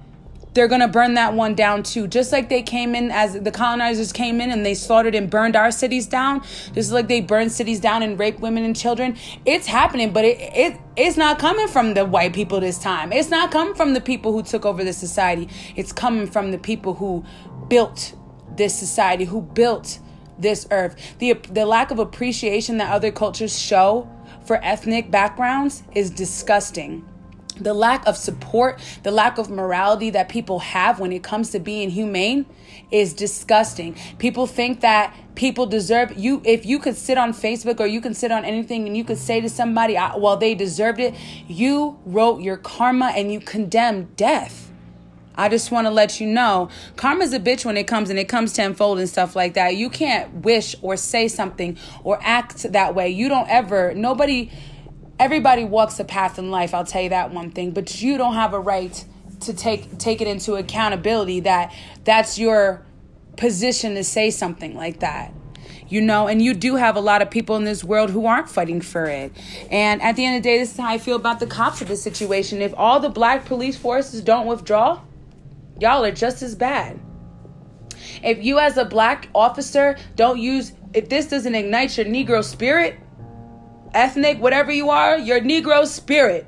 They're 0.53 0.67
going 0.67 0.81
to 0.81 0.87
burn 0.87 1.13
that 1.13 1.33
one 1.33 1.53
down 1.53 1.83
too. 1.83 2.07
Just 2.07 2.31
like 2.31 2.49
they 2.49 2.61
came 2.61 2.95
in 2.95 3.11
as 3.11 3.39
the 3.39 3.51
colonizers 3.51 4.11
came 4.11 4.41
in 4.41 4.51
and 4.51 4.65
they 4.65 4.73
slaughtered 4.73 5.13
and 5.15 5.29
burned 5.29 5.55
our 5.55 5.71
cities 5.71 6.07
down, 6.07 6.43
just 6.73 6.91
like 6.91 7.07
they 7.07 7.21
burned 7.21 7.51
cities 7.51 7.79
down 7.79 8.01
and 8.01 8.19
raped 8.19 8.39
women 8.39 8.63
and 8.63 8.75
children. 8.75 9.15
It's 9.45 9.67
happening, 9.67 10.11
but 10.11 10.25
it, 10.25 10.37
it 10.39 10.79
it's 10.95 11.17
not 11.17 11.37
coming 11.37 11.67
from 11.67 11.93
the 11.93 12.05
white 12.05 12.33
people 12.33 12.59
this 12.59 12.79
time. 12.79 13.13
It's 13.13 13.29
not 13.29 13.51
coming 13.51 13.75
from 13.75 13.93
the 13.93 14.01
people 14.01 14.31
who 14.33 14.41
took 14.41 14.65
over 14.65 14.83
the 14.83 14.93
society. 14.93 15.47
It's 15.75 15.91
coming 15.91 16.27
from 16.27 16.51
the 16.51 16.57
people 16.57 16.95
who 16.95 17.23
built 17.67 18.15
this 18.55 18.77
society, 18.77 19.25
who 19.25 19.41
built 19.41 19.99
this 20.39 20.67
earth. 20.71 20.95
The 21.19 21.33
the 21.33 21.65
lack 21.65 21.91
of 21.91 21.99
appreciation 21.99 22.77
that 22.77 22.91
other 22.91 23.11
cultures 23.11 23.59
show 23.59 24.09
for 24.45 24.63
ethnic 24.63 25.11
backgrounds 25.11 25.83
is 25.93 26.09
disgusting 26.09 27.07
the 27.59 27.73
lack 27.73 28.05
of 28.07 28.17
support, 28.17 28.79
the 29.03 29.11
lack 29.11 29.37
of 29.37 29.49
morality 29.49 30.09
that 30.11 30.29
people 30.29 30.59
have 30.59 30.99
when 30.99 31.11
it 31.11 31.23
comes 31.23 31.51
to 31.51 31.59
being 31.59 31.89
humane 31.89 32.45
is 32.91 33.13
disgusting. 33.13 33.95
People 34.17 34.47
think 34.47 34.81
that 34.81 35.15
people 35.35 35.65
deserve 35.65 36.17
you 36.17 36.41
if 36.45 36.65
you 36.65 36.79
could 36.79 36.95
sit 36.95 37.17
on 37.17 37.33
Facebook 37.33 37.79
or 37.79 37.85
you 37.85 38.01
can 38.01 38.13
sit 38.13 38.31
on 38.31 38.45
anything 38.45 38.87
and 38.87 38.97
you 38.97 39.03
could 39.03 39.17
say 39.17 39.41
to 39.41 39.49
somebody 39.49 39.93
well 39.93 40.37
they 40.37 40.55
deserved 40.55 40.99
it, 40.99 41.13
you 41.47 41.99
wrote 42.05 42.41
your 42.41 42.57
karma 42.57 43.13
and 43.15 43.31
you 43.31 43.39
condemned 43.39 44.15
death. 44.15 44.71
I 45.39 45.49
just 45.49 45.69
want 45.69 45.85
to 45.85 45.91
let 45.91 46.19
you 46.19 46.25
know 46.25 46.69
karma's 46.95 47.31
a 47.31 47.39
bitch 47.39 47.63
when 47.63 47.77
it 47.77 47.85
comes 47.85 48.09
and 48.09 48.17
it 48.17 48.27
comes 48.27 48.53
tenfold 48.53 48.97
and 48.97 49.07
stuff 49.07 49.35
like 49.35 49.53
that. 49.53 49.75
You 49.75 49.89
can't 49.89 50.33
wish 50.33 50.75
or 50.81 50.97
say 50.97 51.27
something 51.27 51.77
or 52.03 52.17
act 52.21 52.71
that 52.71 52.95
way. 52.95 53.09
You 53.09 53.29
don't 53.29 53.47
ever 53.47 53.93
nobody 53.93 54.49
everybody 55.19 55.63
walks 55.63 55.99
a 55.99 56.03
path 56.03 56.37
in 56.39 56.51
life, 56.51 56.73
I'll 56.73 56.85
tell 56.85 57.01
you 57.01 57.09
that 57.09 57.31
one 57.31 57.51
thing, 57.51 57.71
but 57.71 58.01
you 58.01 58.17
don't 58.17 58.33
have 58.33 58.53
a 58.53 58.59
right 58.59 59.03
to 59.41 59.53
take 59.53 59.97
take 59.99 60.21
it 60.21 60.27
into 60.27 60.55
accountability 60.55 61.41
that 61.41 61.73
that's 62.03 62.39
your 62.39 62.83
position 63.35 63.93
to 63.95 64.03
say 64.03 64.31
something 64.31 64.75
like 64.75 64.99
that. 64.99 65.33
You 65.89 66.01
know, 66.01 66.27
and 66.27 66.41
you 66.41 66.53
do 66.53 66.75
have 66.75 66.97
a 66.97 66.99
lot 66.99 67.21
of 67.21 67.29
people 67.29 67.55
in 67.55 67.63
this 67.63 67.81
world 67.81 68.09
who 68.09 68.25
aren't 68.25 68.49
fighting 68.49 68.81
for 68.81 69.05
it. 69.05 69.31
And 69.71 70.01
at 70.01 70.17
the 70.17 70.25
end 70.25 70.35
of 70.35 70.43
the 70.43 70.49
day, 70.49 70.57
this 70.57 70.71
is 70.71 70.77
how 70.77 70.89
I 70.89 70.97
feel 70.97 71.15
about 71.15 71.39
the 71.39 71.47
cops 71.47 71.81
of 71.81 71.87
the 71.87 71.95
situation. 71.95 72.61
If 72.61 72.73
all 72.75 72.99
the 72.99 73.09
black 73.09 73.45
police 73.45 73.77
forces 73.77 74.19
don't 74.21 74.47
withdraw, 74.47 75.01
y'all 75.79 76.03
are 76.03 76.11
just 76.11 76.41
as 76.41 76.55
bad. 76.55 76.99
If 78.21 78.43
you, 78.43 78.59
as 78.59 78.75
a 78.75 78.83
black 78.83 79.29
officer, 79.33 79.97
don't 80.17 80.39
use, 80.39 80.73
if 80.93 81.07
this 81.07 81.27
doesn't 81.27 81.55
ignite 81.55 81.97
your 81.97 82.05
Negro 82.05 82.43
spirit, 82.43 82.99
ethnic, 83.93 84.41
whatever 84.41 84.71
you 84.71 84.89
are, 84.89 85.17
your 85.17 85.39
Negro 85.39 85.85
spirit, 85.85 86.45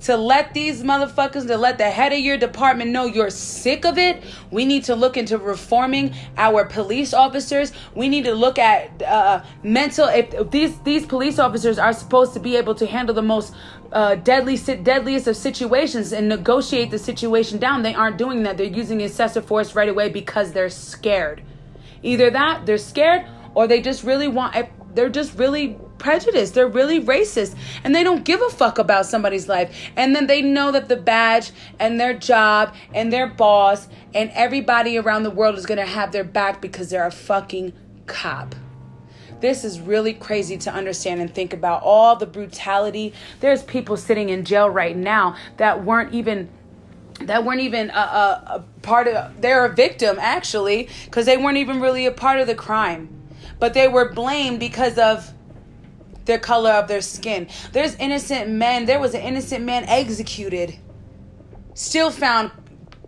to 0.00 0.16
let 0.16 0.52
these 0.52 0.82
motherfuckers, 0.82 1.46
to 1.46 1.56
let 1.56 1.78
the 1.78 1.88
head 1.88 2.12
of 2.12 2.18
your 2.18 2.36
department 2.36 2.90
know 2.90 3.04
you're 3.04 3.30
sick 3.30 3.84
of 3.84 3.98
it. 3.98 4.22
We 4.50 4.64
need 4.64 4.84
to 4.84 4.96
look 4.96 5.16
into 5.16 5.38
reforming 5.38 6.14
our 6.36 6.64
police 6.64 7.14
officers. 7.14 7.72
We 7.94 8.08
need 8.08 8.24
to 8.24 8.34
look 8.34 8.58
at 8.58 9.00
uh, 9.02 9.44
mental. 9.62 10.08
If 10.08 10.50
these 10.50 10.78
these 10.80 11.06
police 11.06 11.38
officers 11.38 11.78
are 11.78 11.92
supposed 11.92 12.34
to 12.34 12.40
be 12.40 12.56
able 12.56 12.74
to 12.76 12.86
handle 12.86 13.14
the 13.14 13.22
most 13.22 13.54
uh, 13.92 14.16
deadly, 14.16 14.56
deadliest 14.56 15.28
of 15.28 15.36
situations 15.36 16.12
and 16.12 16.28
negotiate 16.28 16.90
the 16.90 16.98
situation 16.98 17.58
down, 17.58 17.82
they 17.82 17.94
aren't 17.94 18.18
doing 18.18 18.42
that. 18.42 18.56
They're 18.56 18.66
using 18.66 19.00
excessive 19.02 19.44
force 19.44 19.76
right 19.76 19.88
away 19.88 20.08
because 20.08 20.52
they're 20.52 20.70
scared. 20.70 21.42
Either 22.02 22.28
that, 22.30 22.66
they're 22.66 22.78
scared, 22.78 23.24
or 23.54 23.68
they 23.68 23.80
just 23.80 24.02
really 24.02 24.26
want. 24.26 24.56
They're 24.94 25.08
just 25.08 25.38
really 25.38 25.78
prejudiced. 26.02 26.54
They're 26.54 26.66
really 26.66 27.00
racist 27.00 27.54
and 27.84 27.94
they 27.94 28.02
don't 28.02 28.24
give 28.24 28.42
a 28.42 28.50
fuck 28.50 28.78
about 28.78 29.06
somebody's 29.06 29.48
life. 29.48 29.90
And 29.96 30.14
then 30.14 30.26
they 30.26 30.42
know 30.42 30.72
that 30.72 30.88
the 30.88 30.96
badge 30.96 31.52
and 31.78 31.98
their 31.98 32.12
job 32.12 32.74
and 32.92 33.12
their 33.12 33.28
boss 33.28 33.88
and 34.12 34.30
everybody 34.34 34.98
around 34.98 35.22
the 35.22 35.30
world 35.30 35.56
is 35.56 35.64
going 35.64 35.78
to 35.78 35.86
have 35.86 36.10
their 36.10 36.24
back 36.24 36.60
because 36.60 36.90
they're 36.90 37.06
a 37.06 37.12
fucking 37.12 37.72
cop. 38.06 38.56
This 39.40 39.64
is 39.64 39.80
really 39.80 40.12
crazy 40.12 40.56
to 40.58 40.72
understand 40.72 41.20
and 41.20 41.32
think 41.32 41.52
about 41.52 41.82
all 41.82 42.16
the 42.16 42.26
brutality. 42.26 43.14
There's 43.40 43.62
people 43.62 43.96
sitting 43.96 44.28
in 44.28 44.44
jail 44.44 44.68
right 44.68 44.96
now 44.96 45.36
that 45.56 45.84
weren't 45.84 46.12
even 46.12 46.50
that 47.20 47.44
weren't 47.44 47.60
even 47.60 47.90
a, 47.90 47.94
a, 47.94 48.42
a 48.46 48.64
part 48.82 49.06
of 49.06 49.40
they're 49.40 49.64
a 49.64 49.72
victim 49.72 50.16
actually 50.18 50.88
because 51.04 51.26
they 51.26 51.36
weren't 51.36 51.58
even 51.58 51.80
really 51.80 52.06
a 52.06 52.10
part 52.10 52.40
of 52.40 52.48
the 52.48 52.54
crime 52.54 53.22
but 53.60 53.74
they 53.74 53.86
were 53.86 54.12
blamed 54.12 54.58
because 54.58 54.98
of 54.98 55.32
the 56.24 56.38
color 56.38 56.72
of 56.72 56.88
their 56.88 57.00
skin. 57.00 57.48
There's 57.72 57.94
innocent 57.96 58.50
men. 58.50 58.86
There 58.86 59.00
was 59.00 59.14
an 59.14 59.22
innocent 59.22 59.64
man 59.64 59.84
executed, 59.84 60.78
still 61.74 62.10
found 62.10 62.50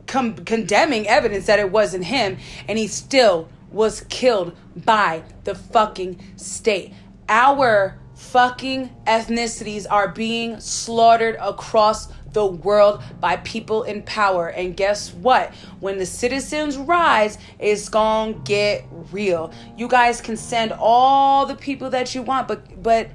com- 0.06 0.36
condemning 0.36 1.06
evidence 1.08 1.46
that 1.46 1.58
it 1.58 1.70
wasn't 1.70 2.04
him, 2.04 2.38
and 2.68 2.78
he 2.78 2.86
still 2.86 3.48
was 3.70 4.02
killed 4.02 4.56
by 4.76 5.22
the 5.44 5.54
fucking 5.54 6.20
state. 6.36 6.92
Our 7.28 7.98
fucking 8.14 8.90
ethnicities 9.06 9.86
are 9.90 10.08
being 10.08 10.60
slaughtered 10.60 11.36
across 11.40 12.08
the 12.34 12.44
world 12.44 13.02
by 13.20 13.36
people 13.36 13.84
in 13.84 14.02
power. 14.02 14.48
And 14.48 14.76
guess 14.76 15.14
what? 15.14 15.54
When 15.80 15.96
the 15.98 16.04
citizens 16.04 16.76
rise, 16.76 17.38
it's 17.58 17.88
gonna 17.88 18.34
get 18.44 18.84
real. 19.10 19.52
You 19.78 19.88
guys 19.88 20.20
can 20.20 20.36
send 20.36 20.72
all 20.72 21.46
the 21.46 21.54
people 21.54 21.88
that 21.90 22.14
you 22.14 22.22
want, 22.22 22.46
but 22.46 22.82
but 22.82 23.08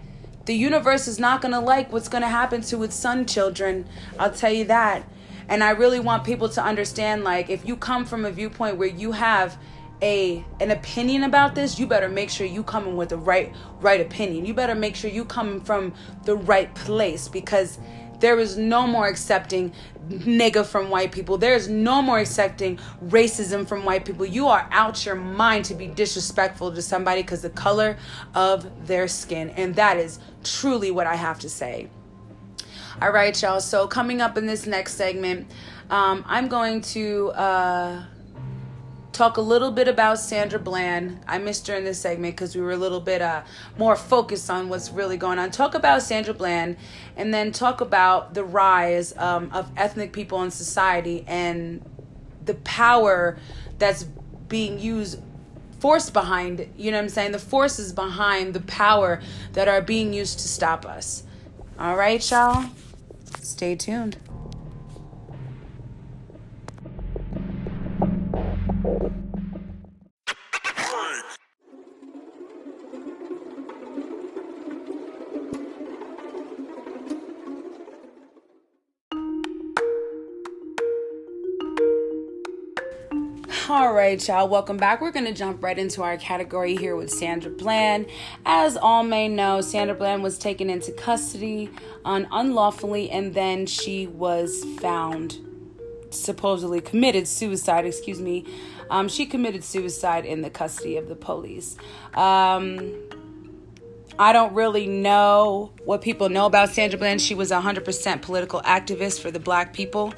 the 0.46 0.56
universe 0.56 1.08
is 1.08 1.20
not 1.20 1.42
gonna 1.42 1.62
like 1.62 1.94
what's 1.94 2.08
gonna 2.10 2.30
happen 2.30 2.62
to 2.62 2.82
its 2.82 2.96
son 2.96 3.28
children. 3.28 3.86
I'll 4.18 4.32
tell 4.32 4.52
you 4.52 4.66
that. 4.66 5.08
And 5.48 5.64
I 5.64 5.72
really 5.72 6.00
want 6.00 6.24
people 6.24 6.50
to 6.50 6.64
understand 6.64 7.24
like 7.24 7.50
if 7.50 7.68
you 7.68 7.76
come 7.76 8.06
from 8.06 8.26
a 8.26 8.32
viewpoint 8.32 8.78
where 8.78 8.88
you 8.88 9.12
have 9.12 9.58
a 10.02 10.46
an 10.62 10.72
opinion 10.72 11.24
about 11.24 11.56
this, 11.56 11.78
you 11.78 11.86
better 11.86 12.08
make 12.08 12.30
sure 12.30 12.48
you 12.48 12.64
coming 12.64 12.96
with 12.96 13.10
the 13.10 13.18
right 13.18 13.54
right 13.82 14.00
opinion. 14.00 14.46
You 14.46 14.54
better 14.54 14.76
make 14.76 14.96
sure 14.96 15.12
you 15.12 15.26
coming 15.26 15.60
from 15.60 15.94
the 16.24 16.36
right 16.36 16.74
place 16.74 17.28
because 17.28 17.80
there 18.20 18.40
is 18.40 18.58
no 18.58 18.86
more 18.86 19.08
accepting 19.08 19.74
nigga 20.10 20.66
from 20.66 20.90
white 20.90 21.12
people. 21.12 21.38
There 21.38 21.54
is 21.54 21.68
no 21.68 22.02
more 22.02 22.20
accepting 22.20 22.78
racism 23.06 23.68
from 23.68 23.86
white 23.86 24.06
people. 24.06 24.26
You 24.26 24.48
are 24.48 24.68
out 24.72 25.06
your 25.06 25.16
mind 25.16 25.66
to 25.66 25.76
be 25.76 25.88
disrespectful 25.88 26.74
to 26.74 26.82
somebody 26.82 27.22
because 27.22 27.42
the 27.42 27.50
color 27.50 27.98
of 28.36 28.88
their 28.88 29.08
skin. 29.08 29.50
And 29.52 29.76
that 29.76 29.98
is 29.98 30.20
truly 30.44 30.92
what 30.92 31.08
I 31.08 31.16
have 31.16 31.40
to 31.40 31.50
say. 31.50 31.90
All 33.02 33.12
right, 33.12 33.40
y'all. 33.42 33.62
So, 33.62 33.88
coming 33.88 34.20
up 34.20 34.38
in 34.38 34.46
this 34.46 34.66
next 34.66 34.96
segment, 34.96 35.50
um, 35.90 36.26
I'm 36.28 36.48
going 36.48 36.82
to. 36.82 37.30
Uh, 37.30 38.04
talk 39.20 39.36
a 39.36 39.42
little 39.42 39.72
bit 39.72 39.90
about 39.90 40.18
Sandra 40.18 40.58
Bland. 40.58 41.20
I 41.28 41.40
missed 41.40 41.68
her 41.68 41.76
in 41.76 41.84
this 41.84 42.00
segment 42.00 42.38
because 42.38 42.56
we 42.56 42.62
were 42.62 42.72
a 42.72 42.78
little 42.78 43.02
bit 43.02 43.22
uh, 43.22 43.42
more 43.78 43.98
focused 43.98 44.50
on 44.50 44.70
what's 44.70 44.92
really 44.92 45.18
going 45.18 45.38
on. 45.38 45.52
Talk 45.52 45.76
about 45.76 46.02
Sandra 46.04 46.34
Bland 46.34 46.78
and 47.18 47.34
then 47.34 47.52
talk 47.52 47.82
about 47.82 48.34
the 48.34 48.46
rise 48.46 49.14
um, 49.18 49.52
of 49.52 49.70
ethnic 49.76 50.14
people 50.14 50.42
in 50.44 50.52
society 50.52 51.26
and 51.28 51.84
the 52.46 52.54
power 52.54 53.38
that's 53.78 54.06
being 54.48 54.80
used 54.80 55.22
force 55.82 56.10
behind 56.10 56.68
you 56.76 56.92
know 56.92 56.98
what 56.98 57.04
i'm 57.04 57.10
saying 57.10 57.32
the 57.32 57.40
forces 57.40 57.94
behind 57.94 58.54
the 58.54 58.60
power 58.62 59.22
that 59.54 59.70
are 59.70 59.82
being 59.82 60.12
used 60.12 60.40
to 60.40 60.48
stop 60.48 60.86
us 60.86 61.24
all 61.78 61.96
right 61.96 62.30
y'all 62.32 62.70
stay 63.40 63.78
tuned 63.78 64.18
All 83.90 83.96
right, 83.96 84.28
y'all, 84.28 84.48
welcome 84.48 84.78
back. 84.78 85.02
We're 85.02 85.12
going 85.12 85.26
to 85.26 85.34
jump 85.34 85.64
right 85.64 85.78
into 85.78 86.04
our 86.04 86.16
category 86.16 86.76
here 86.76 86.96
with 86.96 87.10
Sandra 87.10 87.50
Bland. 87.50 88.06
As 88.46 88.78
all 88.78 89.02
may 89.04 89.28
know, 89.28 89.62
Sandra 89.62 89.96
Bland 89.96 90.22
was 90.22 90.38
taken 90.38 90.70
into 90.70 90.92
custody 90.92 91.72
un- 92.06 92.28
unlawfully 92.32 93.10
and 93.10 93.34
then 93.34 93.66
she 93.66 94.06
was 94.06 94.64
found 94.78 95.40
supposedly 96.12 96.82
committed 96.82 97.28
suicide, 97.28 97.88
excuse 97.88 98.22
me. 98.22 98.46
Um, 98.92 99.10
she 99.10 99.26
committed 99.26 99.64
suicide 99.64 100.24
in 100.24 100.44
the 100.44 100.52
custody 100.52 100.96
of 100.96 101.08
the 101.08 101.16
police. 101.16 101.76
Um, 102.14 102.94
I 104.20 104.34
don't 104.34 104.54
really 104.54 104.86
know 104.86 105.72
what 105.86 106.02
people 106.02 106.28
know 106.28 106.46
about 106.46 106.70
Sandra 106.70 107.00
Bland. 107.00 107.22
She 107.22 107.34
was 107.34 107.52
a 107.52 107.62
100% 107.62 108.22
political 108.22 108.62
activist 108.62 109.22
for 109.22 109.32
the 109.32 109.40
black 109.40 109.74
people 109.74 110.14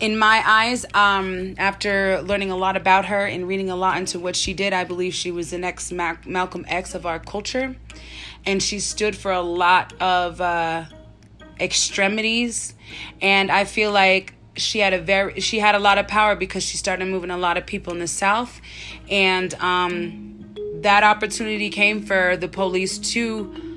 in 0.00 0.18
my 0.18 0.42
eyes, 0.46 0.84
um, 0.94 1.54
after 1.58 2.22
learning 2.22 2.50
a 2.50 2.56
lot 2.56 2.76
about 2.76 3.06
her 3.06 3.26
and 3.26 3.48
reading 3.48 3.70
a 3.70 3.76
lot 3.76 3.98
into 3.98 4.18
what 4.18 4.36
she 4.36 4.54
did, 4.54 4.72
I 4.72 4.84
believe 4.84 5.14
she 5.14 5.30
was 5.30 5.50
the 5.50 5.58
next 5.58 5.92
Malcolm 5.92 6.64
X 6.68 6.94
of 6.94 7.06
our 7.06 7.18
culture. 7.18 7.76
And 8.46 8.62
she 8.62 8.78
stood 8.78 9.16
for 9.16 9.32
a 9.32 9.40
lot 9.40 9.92
of 10.00 10.40
uh, 10.40 10.84
extremities. 11.60 12.74
And 13.20 13.50
I 13.50 13.64
feel 13.64 13.90
like 13.90 14.34
she 14.56 14.80
had 14.80 14.92
a 14.92 15.00
very 15.00 15.40
she 15.40 15.58
had 15.60 15.74
a 15.74 15.78
lot 15.78 15.98
of 15.98 16.08
power 16.08 16.34
because 16.34 16.64
she 16.64 16.76
started 16.76 17.06
moving 17.06 17.30
a 17.30 17.38
lot 17.38 17.56
of 17.56 17.64
people 17.64 17.92
in 17.92 18.00
the 18.00 18.08
south 18.08 18.60
and 19.08 19.54
um, 19.54 20.54
that 20.82 21.04
opportunity 21.04 21.70
came 21.70 22.02
for 22.02 22.36
the 22.36 22.48
police 22.48 22.98
to 22.98 23.67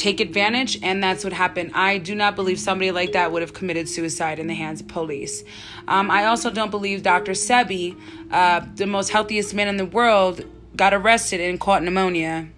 take 0.00 0.18
advantage, 0.20 0.78
and 0.82 1.02
that's 1.02 1.24
what 1.24 1.32
happened. 1.34 1.72
I 1.74 1.98
do 1.98 2.14
not 2.14 2.34
believe 2.34 2.58
somebody 2.58 2.90
like 2.90 3.12
that 3.12 3.32
would 3.32 3.42
have 3.42 3.52
committed 3.52 3.86
suicide 3.86 4.38
in 4.38 4.46
the 4.46 4.54
hands 4.54 4.80
of 4.80 4.88
police. 4.88 5.44
Um, 5.86 6.10
I 6.10 6.24
also 6.24 6.50
don't 6.50 6.70
believe 6.70 7.02
Dr. 7.02 7.32
Sebi, 7.32 8.00
uh, 8.30 8.64
the 8.76 8.86
most 8.86 9.10
healthiest 9.10 9.54
man 9.54 9.68
in 9.68 9.76
the 9.76 9.84
world, 9.84 10.42
got 10.74 10.94
arrested 10.94 11.40
and 11.42 11.60
caught 11.60 11.82
pneumonia. 11.82 12.48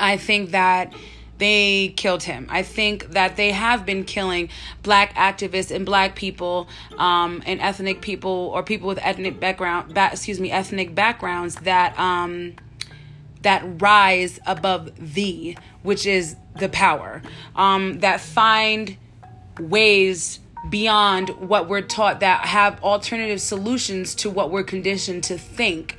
I 0.00 0.16
think 0.16 0.50
that 0.50 0.92
they 1.38 1.94
killed 1.96 2.24
him. 2.24 2.48
I 2.50 2.62
think 2.62 3.12
that 3.12 3.36
they 3.36 3.52
have 3.52 3.86
been 3.86 4.04
killing 4.04 4.48
black 4.82 5.14
activists 5.14 5.74
and 5.74 5.86
black 5.86 6.16
people 6.16 6.68
um, 6.98 7.44
and 7.46 7.60
ethnic 7.60 8.02
people 8.02 8.50
or 8.52 8.64
people 8.64 8.88
with 8.88 8.98
ethnic 9.02 9.38
background, 9.38 9.94
ba- 9.94 10.10
excuse 10.12 10.40
me, 10.40 10.50
ethnic 10.50 10.96
backgrounds 10.96 11.54
that 11.56 11.96
um, 11.98 12.54
that 13.42 13.62
rise 13.80 14.38
above 14.46 15.14
thee, 15.14 15.56
which 15.82 16.06
is 16.06 16.36
the 16.58 16.68
power, 16.68 17.22
um, 17.56 18.00
that 18.00 18.20
find 18.20 18.96
ways 19.58 20.40
beyond 20.68 21.30
what 21.30 21.68
we're 21.68 21.80
taught 21.80 22.20
that 22.20 22.44
have 22.44 22.82
alternative 22.82 23.40
solutions 23.40 24.14
to 24.14 24.28
what 24.28 24.50
we're 24.50 24.62
conditioned 24.62 25.24
to 25.24 25.38
think. 25.38 25.96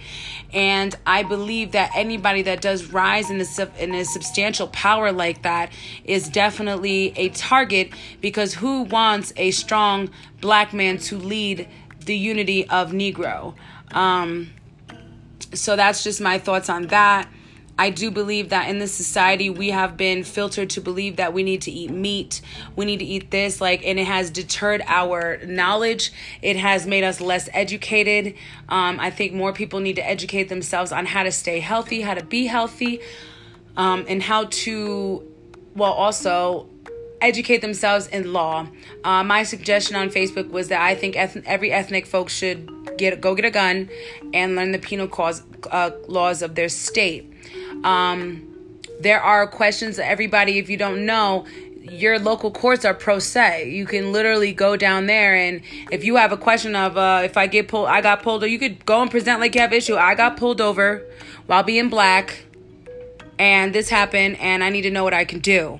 And 0.53 0.95
i 1.05 1.23
believe 1.23 1.71
that 1.71 1.91
anybody 1.95 2.41
that 2.43 2.61
does 2.61 2.85
rise 2.87 3.31
in 3.31 3.41
a, 3.41 3.83
in 3.83 3.95
a 3.95 4.05
substantial 4.05 4.67
power 4.67 5.11
like 5.11 5.43
that 5.43 5.71
is 6.03 6.29
definitely 6.29 7.13
a 7.15 7.29
target 7.29 7.91
because 8.19 8.55
who 8.55 8.83
wants 8.83 9.33
a 9.37 9.51
strong 9.51 10.09
black 10.41 10.73
man 10.73 10.97
to 10.99 11.17
lead 11.17 11.67
the 12.05 12.15
unity 12.15 12.67
of 12.69 12.91
negro? 12.91 13.55
Um, 13.91 14.51
so 15.53 15.75
that's 15.75 16.03
just 16.03 16.21
my 16.21 16.37
thoughts 16.37 16.69
on 16.69 16.87
that 16.87 17.27
I 17.81 17.89
do 17.89 18.11
believe 18.11 18.49
that 18.49 18.69
in 18.69 18.77
this 18.77 18.93
society 18.93 19.49
we 19.49 19.71
have 19.71 19.97
been 19.97 20.23
filtered 20.23 20.69
to 20.71 20.81
believe 20.81 21.15
that 21.15 21.33
we 21.33 21.41
need 21.41 21.63
to 21.63 21.71
eat 21.71 21.89
meat, 21.89 22.39
we 22.75 22.85
need 22.85 22.99
to 22.99 23.05
eat 23.05 23.31
this, 23.31 23.59
like, 23.59 23.83
and 23.83 23.97
it 23.97 24.05
has 24.05 24.29
deterred 24.29 24.83
our 24.85 25.43
knowledge. 25.43 26.13
It 26.43 26.57
has 26.57 26.85
made 26.85 27.03
us 27.03 27.19
less 27.19 27.49
educated. 27.53 28.35
Um, 28.69 28.99
I 28.99 29.09
think 29.09 29.33
more 29.33 29.51
people 29.51 29.79
need 29.79 29.95
to 29.95 30.07
educate 30.07 30.47
themselves 30.47 30.91
on 30.91 31.07
how 31.07 31.23
to 31.23 31.31
stay 31.31 31.59
healthy, 31.59 32.01
how 32.01 32.13
to 32.13 32.23
be 32.23 32.45
healthy, 32.45 32.99
um, 33.75 34.05
and 34.07 34.21
how 34.21 34.45
to, 34.45 35.27
well, 35.75 35.93
also 35.93 36.69
educate 37.19 37.61
themselves 37.61 38.05
in 38.05 38.31
law. 38.31 38.67
Uh, 39.03 39.23
my 39.23 39.41
suggestion 39.41 39.95
on 39.95 40.09
Facebook 40.09 40.51
was 40.51 40.67
that 40.67 40.81
I 40.83 40.93
think 40.93 41.15
eth- 41.15 41.47
every 41.47 41.71
ethnic 41.71 42.05
folk 42.05 42.29
should 42.29 42.69
get 42.99 43.19
go 43.21 43.33
get 43.33 43.45
a 43.45 43.49
gun 43.49 43.89
and 44.35 44.55
learn 44.55 44.71
the 44.71 44.77
penal 44.77 45.07
cause, 45.07 45.41
uh, 45.71 45.89
laws 46.07 46.43
of 46.43 46.53
their 46.53 46.69
state. 46.69 47.30
Um, 47.83 48.47
there 48.99 49.21
are 49.21 49.47
questions 49.47 49.97
that 49.97 50.07
everybody, 50.07 50.59
if 50.59 50.69
you 50.69 50.77
don't 50.77 51.05
know, 51.05 51.45
your 51.81 52.19
local 52.19 52.51
courts 52.51 52.85
are 52.85 52.93
pro 52.93 53.19
se. 53.19 53.69
You 53.71 53.85
can 53.85 54.11
literally 54.11 54.53
go 54.53 54.77
down 54.77 55.07
there, 55.07 55.35
and 55.35 55.61
if 55.91 56.03
you 56.03 56.15
have 56.17 56.31
a 56.31 56.37
question 56.37 56.75
of 56.75 56.97
uh, 56.97 57.21
if 57.23 57.37
I 57.37 57.47
get 57.47 57.67
pulled, 57.67 57.87
I 57.87 58.01
got 58.01 58.21
pulled, 58.21 58.43
or 58.43 58.47
you 58.47 58.59
could 58.59 58.85
go 58.85 59.01
and 59.01 59.09
present 59.09 59.39
like 59.39 59.55
you 59.55 59.61
have 59.61 59.73
issue. 59.73 59.95
I 59.95 60.15
got 60.15 60.37
pulled 60.37 60.61
over 60.61 61.03
while 61.47 61.63
being 61.63 61.89
black, 61.89 62.45
and 63.39 63.73
this 63.73 63.89
happened, 63.89 64.37
and 64.39 64.63
I 64.63 64.69
need 64.69 64.83
to 64.83 64.91
know 64.91 65.03
what 65.03 65.13
I 65.13 65.25
can 65.25 65.39
do. 65.39 65.79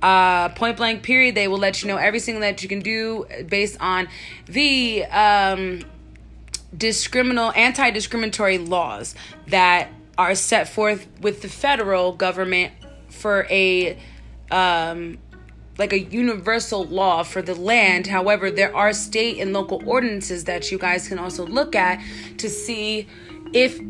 Uh, 0.00 0.48
point 0.50 0.76
blank 0.76 1.02
period. 1.02 1.34
They 1.34 1.48
will 1.48 1.58
let 1.58 1.82
you 1.82 1.88
know 1.88 1.96
everything 1.96 2.40
that 2.40 2.62
you 2.62 2.68
can 2.68 2.80
do 2.80 3.26
based 3.48 3.76
on 3.80 4.08
the 4.46 5.04
um, 5.06 5.82
discriminal, 6.76 7.52
anti-discriminatory 7.54 8.58
laws 8.58 9.14
that 9.48 9.88
are 10.18 10.34
set 10.34 10.68
forth 10.68 11.06
with 11.20 11.42
the 11.42 11.48
federal 11.48 12.12
government 12.12 12.72
for 13.08 13.46
a 13.50 13.98
um, 14.50 15.18
like 15.78 15.92
a 15.92 16.00
universal 16.00 16.84
law 16.84 17.22
for 17.22 17.40
the 17.40 17.54
land. 17.54 18.06
However, 18.06 18.50
there 18.50 18.74
are 18.76 18.92
state 18.92 19.38
and 19.38 19.52
local 19.52 19.82
ordinances 19.86 20.44
that 20.44 20.70
you 20.70 20.78
guys 20.78 21.08
can 21.08 21.18
also 21.18 21.46
look 21.46 21.74
at 21.74 22.00
to 22.38 22.48
see 22.48 23.06
if 23.54 23.80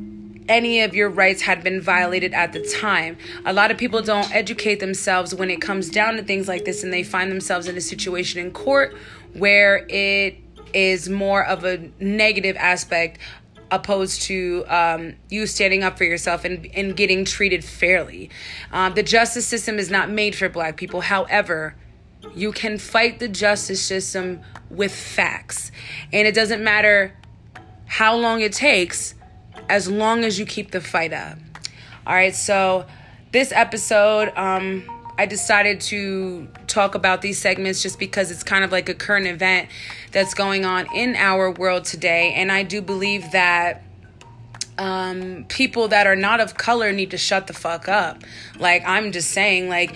any 0.48 0.80
of 0.80 0.94
your 0.94 1.08
rights 1.08 1.42
had 1.42 1.62
been 1.62 1.80
violated 1.80 2.32
at 2.34 2.52
the 2.52 2.60
time. 2.80 3.16
A 3.44 3.52
lot 3.52 3.70
of 3.70 3.78
people 3.78 4.02
don't 4.02 4.32
educate 4.34 4.80
themselves 4.80 5.34
when 5.34 5.50
it 5.50 5.60
comes 5.60 5.88
down 5.90 6.16
to 6.16 6.22
things 6.22 6.48
like 6.48 6.64
this 6.64 6.82
and 6.82 6.92
they 6.92 7.02
find 7.02 7.30
themselves 7.30 7.68
in 7.68 7.76
a 7.76 7.80
situation 7.80 8.40
in 8.40 8.52
court 8.52 8.96
where 9.34 9.86
it 9.88 10.36
is 10.74 11.08
more 11.08 11.44
of 11.44 11.64
a 11.64 11.90
negative 12.00 12.56
aspect 12.56 13.18
opposed 13.72 14.22
to 14.22 14.64
um, 14.68 15.14
you 15.30 15.46
standing 15.46 15.82
up 15.82 15.98
for 15.98 16.04
yourself 16.04 16.44
and, 16.44 16.68
and 16.74 16.94
getting 16.94 17.24
treated 17.24 17.64
fairly. 17.64 18.30
Um, 18.70 18.94
the 18.94 19.02
justice 19.02 19.46
system 19.46 19.78
is 19.78 19.90
not 19.90 20.10
made 20.10 20.36
for 20.36 20.48
black 20.48 20.76
people. 20.76 21.00
However, 21.00 21.74
you 22.34 22.52
can 22.52 22.78
fight 22.78 23.18
the 23.18 23.28
justice 23.28 23.82
system 23.82 24.40
with 24.70 24.94
facts. 24.94 25.72
And 26.12 26.28
it 26.28 26.34
doesn't 26.34 26.62
matter 26.62 27.16
how 27.86 28.16
long 28.16 28.40
it 28.40 28.52
takes 28.52 29.14
as 29.68 29.90
long 29.90 30.24
as 30.24 30.38
you 30.38 30.46
keep 30.46 30.70
the 30.70 30.80
fight 30.80 31.12
up. 31.12 31.38
All 32.06 32.14
right, 32.14 32.34
so 32.34 32.86
this 33.32 33.52
episode, 33.52 34.32
um, 34.36 34.84
I 35.18 35.26
decided 35.26 35.80
to 35.82 36.48
talk 36.66 36.94
about 36.94 37.22
these 37.22 37.38
segments 37.38 37.82
just 37.82 37.98
because 37.98 38.30
it's 38.30 38.42
kind 38.42 38.64
of 38.64 38.72
like 38.72 38.88
a 38.88 38.94
current 38.94 39.26
event 39.26 39.68
that's 40.12 40.34
going 40.34 40.64
on 40.64 40.86
in 40.94 41.16
our 41.16 41.50
world 41.50 41.84
today. 41.84 42.34
And 42.34 42.52
I 42.52 42.62
do 42.62 42.80
believe 42.80 43.32
that 43.32 43.82
um, 44.78 45.44
people 45.48 45.88
that 45.88 46.06
are 46.06 46.16
not 46.16 46.40
of 46.40 46.56
color 46.56 46.92
need 46.92 47.10
to 47.10 47.18
shut 47.18 47.46
the 47.46 47.52
fuck 47.52 47.88
up. 47.88 48.22
Like, 48.58 48.82
I'm 48.86 49.12
just 49.12 49.30
saying, 49.30 49.68
like, 49.68 49.94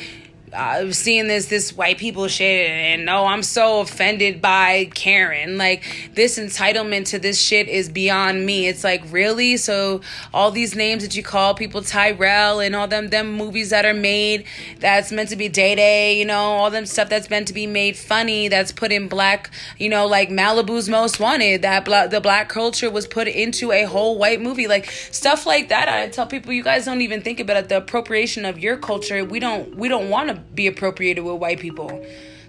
I'm 0.55 0.93
seeing 0.93 1.27
this 1.27 1.47
this 1.47 1.77
white 1.77 1.99
people 1.99 2.29
shit 2.29 2.71
and 2.71 3.09
oh 3.11 3.25
I'm 3.27 3.43
so 3.43 3.81
offended 3.81 4.41
by 4.41 4.91
Karen. 4.95 5.59
Like 5.59 6.11
this 6.15 6.39
entitlement 6.39 7.07
to 7.07 7.19
this 7.19 7.41
shit 7.41 7.69
is 7.69 7.89
beyond 7.89 8.47
me. 8.47 8.69
It's 8.69 8.85
like 8.85 9.03
really? 9.11 9.57
So 9.57 10.03
all 10.33 10.51
these 10.53 10.77
names 10.77 11.03
that 11.03 11.17
you 11.17 11.23
call 11.23 11.55
people 11.55 11.83
Tyrell 11.83 12.61
and 12.61 12.77
all 12.77 12.87
them 12.87 13.09
them 13.09 13.33
movies 13.33 13.71
that 13.71 13.85
are 13.85 13.95
made 13.95 14.45
that's 14.79 15.11
meant 15.11 15.31
to 15.31 15.37
be 15.37 15.49
day 15.49 15.75
day 15.75 16.19
you 16.19 16.25
know 16.25 16.37
all 16.37 16.71
them 16.71 16.87
stuff 16.87 17.09
that's 17.09 17.29
meant 17.29 17.49
to 17.49 17.55
be 17.55 17.67
made 17.67 17.97
funny 17.97 18.49
that's 18.49 18.71
put 18.71 18.93
in 18.93 19.09
black 19.09 19.51
you 19.79 19.89
know 19.89 20.07
like 20.07 20.29
Malibu's 20.29 20.89
Most 20.89 21.19
Wanted 21.19 21.63
that 21.63 21.85
the 22.11 22.21
black 22.21 22.49
culture 22.49 22.91
was 22.91 23.07
put 23.07 23.27
into 23.27 23.73
a 23.73 23.83
whole 23.83 24.17
white 24.17 24.41
movie. 24.41 24.69
Like 24.69 24.91
stuff 25.11 25.45
like 25.45 25.71
that 25.71 25.89
I 25.89 26.09
tell 26.09 26.27
people 26.27 26.53
you 26.53 26.63
guys 26.63 26.85
don't 26.85 27.01
even 27.01 27.21
think 27.23 27.41
about 27.41 27.57
it 27.57 27.69
the 27.69 27.79
appropriation 27.79 28.45
of 28.45 28.61
your 28.61 28.77
culture. 28.77 29.25
We 29.25 29.41
don't 29.41 29.75
we 29.75 29.89
don't 29.89 30.09
want 30.09 30.29
to 30.29 30.36
be 30.55 30.67
appropriated 30.67 31.25
with 31.25 31.37
white 31.37 31.61
people. 31.61 32.05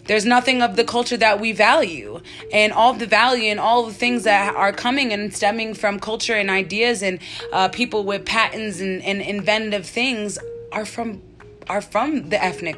There's 0.08 0.26
nothing 0.26 0.62
of 0.62 0.76
the 0.76 0.84
culture 0.84 1.18
that 1.18 1.40
we 1.40 1.52
value. 1.52 2.22
And 2.52 2.72
all 2.74 2.94
the 2.94 3.06
value 3.06 3.52
and 3.52 3.60
all 3.60 3.86
the 3.86 3.94
things 3.94 4.24
that 4.24 4.56
are 4.56 4.72
coming 4.72 5.14
and 5.14 5.34
stemming 5.34 5.74
from 5.74 6.00
culture 6.00 6.34
and 6.34 6.50
ideas 6.50 7.04
and 7.04 7.20
uh, 7.52 7.70
people 7.70 8.04
with 8.04 8.26
patents 8.26 8.80
and, 8.80 9.02
and 9.04 9.22
inventive 9.22 9.86
things 9.86 10.40
are 10.72 10.86
from 10.86 11.22
are 11.70 11.82
from 11.82 12.30
the 12.30 12.42
ethnic 12.42 12.78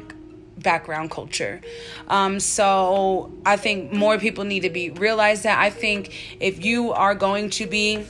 background 0.58 1.10
culture. 1.10 1.60
Um, 2.08 2.40
so 2.40 3.32
I 3.46 3.56
think 3.56 3.92
more 3.92 4.18
people 4.18 4.44
need 4.44 4.60
to 4.60 4.70
be 4.70 4.90
realize 4.90 5.42
that. 5.42 5.58
I 5.58 5.70
think 5.70 6.36
if 6.40 6.64
you 6.64 6.92
are 6.92 7.14
going 7.14 7.50
to 7.50 7.66
be 7.66 8.04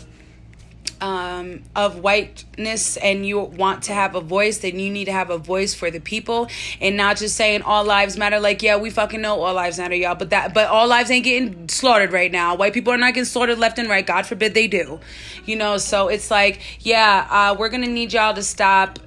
um, 1.01 1.63
of 1.75 2.01
whiteness 2.01 2.97
and 2.97 3.25
you 3.25 3.41
want 3.41 3.85
to 3.85 3.93
have 3.93 4.15
a 4.15 4.21
voice, 4.21 4.59
then 4.59 4.79
you 4.79 4.91
need 4.91 5.07
to 5.07 5.13
have 5.13 5.31
a 5.31 5.39
voice 5.39 5.75
for 5.75 5.91
the 5.91 6.01
people 6.01 6.49
and 6.81 6.97
not 6.97 7.17
just 7.17 7.37
saying 7.37 7.63
all 7.63 7.85
lives 7.85 8.17
matter. 8.17 8.41
Like, 8.41 8.63
yeah, 8.63 8.77
we 8.77 8.91
fucking 8.91 9.21
know 9.21 9.41
all 9.41 9.55
lives 9.55 9.79
matter, 9.79 9.95
y'all, 9.95 10.15
but 10.15 10.31
that, 10.31 10.55
but 10.55 10.69
all 10.69 10.87
lives 10.87 11.11
ain't 11.11 11.25
getting 11.25 11.69
slaughtered 11.69 12.13
right 12.13 12.31
now. 12.31 12.55
White 12.55 12.75
people 12.75 12.93
are 12.93 12.99
not 12.99 13.15
getting 13.15 13.25
slaughtered 13.25 13.59
left 13.59 13.79
and 13.79 13.89
right. 13.89 14.07
God 14.07 14.27
forbid 14.27 14.55
they 14.55 14.69
do, 14.69 15.01
you 15.47 15.57
know. 15.57 15.79
So 15.79 16.09
it's 16.09 16.31
like, 16.31 16.61
yeah, 16.81 17.27
uh, 17.31 17.57
we're 17.59 17.71
gonna 17.71 17.87
need 17.87 18.13
y'all 18.13 18.35
to 18.35 18.43
stop, 18.43 18.99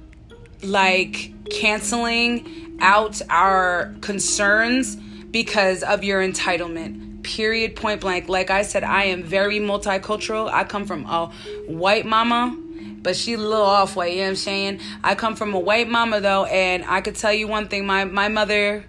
like, 0.62 1.32
canceling 1.50 2.78
out 2.80 3.22
our 3.30 3.94
concerns 4.00 4.96
because 4.96 5.82
of 5.82 6.04
your 6.04 6.26
entitlement 6.26 7.03
period 7.24 7.76
point 7.76 8.00
blank. 8.00 8.28
Like 8.28 8.50
i 8.50 8.62
said 8.62 8.84
i 8.84 9.04
am 9.04 9.22
very 9.22 9.58
multicultural. 9.58 10.50
I 10.50 10.64
come 10.64 10.86
from 10.86 11.06
a 11.06 11.26
white 11.66 12.06
mama 12.06 12.58
but 13.02 13.14
she 13.14 13.34
a 13.34 13.38
little 13.38 13.66
off 13.66 13.96
white 13.96 14.12
you 14.12 14.18
know 14.18 14.24
what 14.24 14.28
i'm 14.30 14.36
saying? 14.36 14.80
I 15.02 15.14
come 15.14 15.36
from 15.36 15.52
a 15.54 15.58
white 15.58 15.88
mama 15.88 16.20
though 16.20 16.44
and 16.44 16.84
i 16.86 17.00
could 17.00 17.16
tell 17.16 17.32
you 17.32 17.48
one 17.48 17.68
thing. 17.68 17.86
My 17.86 18.04
my 18.04 18.28
mother 18.28 18.84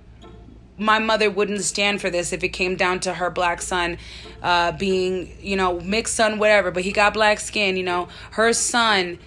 my 0.77 0.99
mother 0.99 1.29
wouldn't 1.29 1.61
stand 1.61 2.01
for 2.01 2.09
this 2.09 2.33
if 2.33 2.43
it 2.43 2.49
came 2.49 2.75
down 2.75 2.99
to 3.01 3.13
her 3.13 3.29
black 3.29 3.61
son 3.61 3.97
uh, 4.43 4.71
being 4.73 5.35
you 5.41 5.55
know 5.55 5.79
mixed 5.79 6.15
son 6.15 6.37
whatever. 6.39 6.71
But 6.71 6.83
he 6.83 6.91
got 6.91 7.13
black 7.13 7.39
skin 7.39 7.77
you 7.77 7.83
know. 7.83 8.07
Her 8.31 8.53
son 8.53 9.19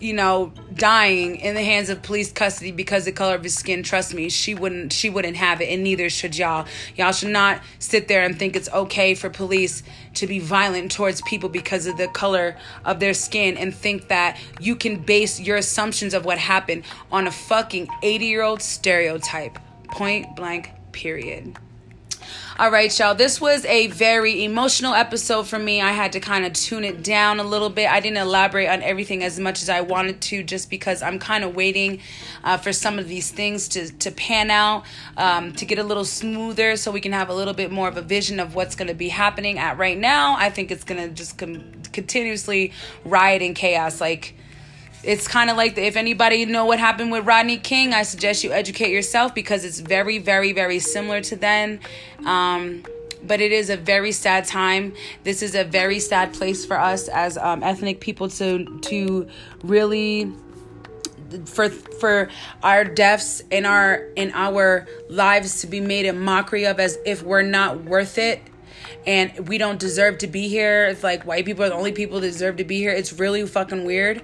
you 0.00 0.12
know, 0.12 0.52
dying 0.74 1.36
in 1.36 1.54
the 1.54 1.62
hands 1.62 1.88
of 1.88 2.02
police 2.02 2.30
custody 2.30 2.70
because 2.70 3.04
the 3.04 3.12
color 3.12 3.34
of 3.34 3.42
his 3.42 3.54
skin, 3.54 3.82
trust 3.82 4.14
me, 4.14 4.28
she 4.28 4.54
wouldn't 4.54 4.92
she 4.92 5.08
wouldn't 5.10 5.36
have 5.36 5.60
it 5.60 5.66
and 5.66 5.82
neither 5.82 6.10
should 6.10 6.36
y'all. 6.36 6.66
Y'all 6.96 7.12
should 7.12 7.30
not 7.30 7.62
sit 7.78 8.08
there 8.08 8.22
and 8.22 8.38
think 8.38 8.56
it's 8.56 8.68
okay 8.70 9.14
for 9.14 9.30
police 9.30 9.82
to 10.14 10.26
be 10.26 10.38
violent 10.38 10.92
towards 10.92 11.22
people 11.22 11.48
because 11.48 11.86
of 11.86 11.96
the 11.96 12.08
color 12.08 12.56
of 12.84 13.00
their 13.00 13.14
skin 13.14 13.56
and 13.56 13.74
think 13.74 14.08
that 14.08 14.38
you 14.60 14.76
can 14.76 15.00
base 15.00 15.40
your 15.40 15.56
assumptions 15.56 16.14
of 16.14 16.24
what 16.24 16.38
happened 16.38 16.84
on 17.10 17.26
a 17.26 17.30
fucking 17.30 17.86
80-year-old 18.02 18.60
stereotype. 18.62 19.58
Point 19.88 20.36
blank 20.36 20.70
period. 20.92 21.56
All 22.58 22.70
right, 22.70 22.98
y'all. 22.98 23.14
This 23.14 23.38
was 23.38 23.66
a 23.66 23.88
very 23.88 24.42
emotional 24.42 24.94
episode 24.94 25.46
for 25.46 25.58
me. 25.58 25.82
I 25.82 25.92
had 25.92 26.12
to 26.12 26.20
kind 26.20 26.46
of 26.46 26.54
tune 26.54 26.84
it 26.84 27.02
down 27.02 27.38
a 27.38 27.44
little 27.44 27.68
bit. 27.68 27.86
I 27.86 28.00
didn't 28.00 28.16
elaborate 28.16 28.68
on 28.68 28.82
everything 28.82 29.22
as 29.22 29.38
much 29.38 29.60
as 29.60 29.68
I 29.68 29.82
wanted 29.82 30.22
to, 30.22 30.42
just 30.42 30.70
because 30.70 31.02
I'm 31.02 31.18
kind 31.18 31.44
of 31.44 31.54
waiting 31.54 32.00
uh, 32.42 32.56
for 32.56 32.72
some 32.72 32.98
of 32.98 33.08
these 33.08 33.30
things 33.30 33.68
to 33.68 33.92
to 33.98 34.10
pan 34.10 34.50
out, 34.50 34.86
um, 35.18 35.52
to 35.52 35.66
get 35.66 35.78
a 35.78 35.82
little 35.82 36.06
smoother, 36.06 36.78
so 36.78 36.90
we 36.90 37.02
can 37.02 37.12
have 37.12 37.28
a 37.28 37.34
little 37.34 37.52
bit 37.52 37.70
more 37.70 37.88
of 37.88 37.98
a 37.98 38.02
vision 38.02 38.40
of 38.40 38.54
what's 38.54 38.74
going 38.74 38.88
to 38.88 38.94
be 38.94 39.10
happening. 39.10 39.58
At 39.58 39.76
right 39.76 39.98
now, 39.98 40.34
I 40.38 40.48
think 40.48 40.70
it's 40.70 40.84
going 40.84 41.02
to 41.06 41.14
just 41.14 41.36
com- 41.36 41.82
continuously 41.92 42.72
riot 43.04 43.42
in 43.42 43.52
chaos, 43.52 44.00
like 44.00 44.34
it's 45.06 45.28
kind 45.28 45.50
of 45.50 45.56
like 45.56 45.76
the, 45.76 45.86
if 45.86 45.96
anybody 45.96 46.44
know 46.44 46.64
what 46.64 46.80
happened 46.80 47.12
with 47.12 47.24
Rodney 47.24 47.58
King, 47.58 47.94
I 47.94 48.02
suggest 48.02 48.42
you 48.42 48.52
educate 48.52 48.90
yourself 48.90 49.34
because 49.34 49.64
it's 49.64 49.78
very, 49.78 50.18
very, 50.18 50.52
very 50.52 50.80
similar 50.80 51.20
to 51.22 51.36
then. 51.36 51.80
Um, 52.24 52.82
but 53.22 53.40
it 53.40 53.52
is 53.52 53.70
a 53.70 53.76
very 53.76 54.12
sad 54.12 54.44
time. 54.44 54.94
This 55.22 55.42
is 55.42 55.54
a 55.54 55.64
very 55.64 56.00
sad 56.00 56.34
place 56.34 56.66
for 56.66 56.78
us 56.78 57.08
as 57.08 57.38
um, 57.38 57.62
ethnic 57.62 58.00
people 58.00 58.28
to 58.30 58.78
to 58.80 59.28
really 59.62 60.32
for 61.44 61.68
for 61.68 62.28
our 62.62 62.84
deaths 62.84 63.42
in 63.50 63.64
our 63.64 63.96
in 64.16 64.32
our 64.34 64.86
lives 65.08 65.60
to 65.62 65.66
be 65.66 65.80
made 65.80 66.06
a 66.06 66.12
mockery 66.12 66.66
of 66.66 66.78
as 66.78 66.98
if 67.04 67.22
we're 67.22 67.42
not 67.42 67.84
worth 67.84 68.18
it 68.18 68.40
and 69.06 69.48
we 69.48 69.56
don't 69.56 69.78
deserve 69.78 70.18
to 70.18 70.26
be 70.26 70.48
here. 70.48 70.86
It's 70.86 71.04
like 71.04 71.24
white 71.24 71.44
people 71.44 71.64
are 71.64 71.68
the 71.68 71.74
only 71.74 71.92
people 71.92 72.20
that 72.20 72.26
deserve 72.26 72.56
to 72.56 72.64
be 72.64 72.78
here. 72.78 72.90
It's 72.90 73.12
really 73.12 73.46
fucking 73.46 73.84
weird. 73.84 74.22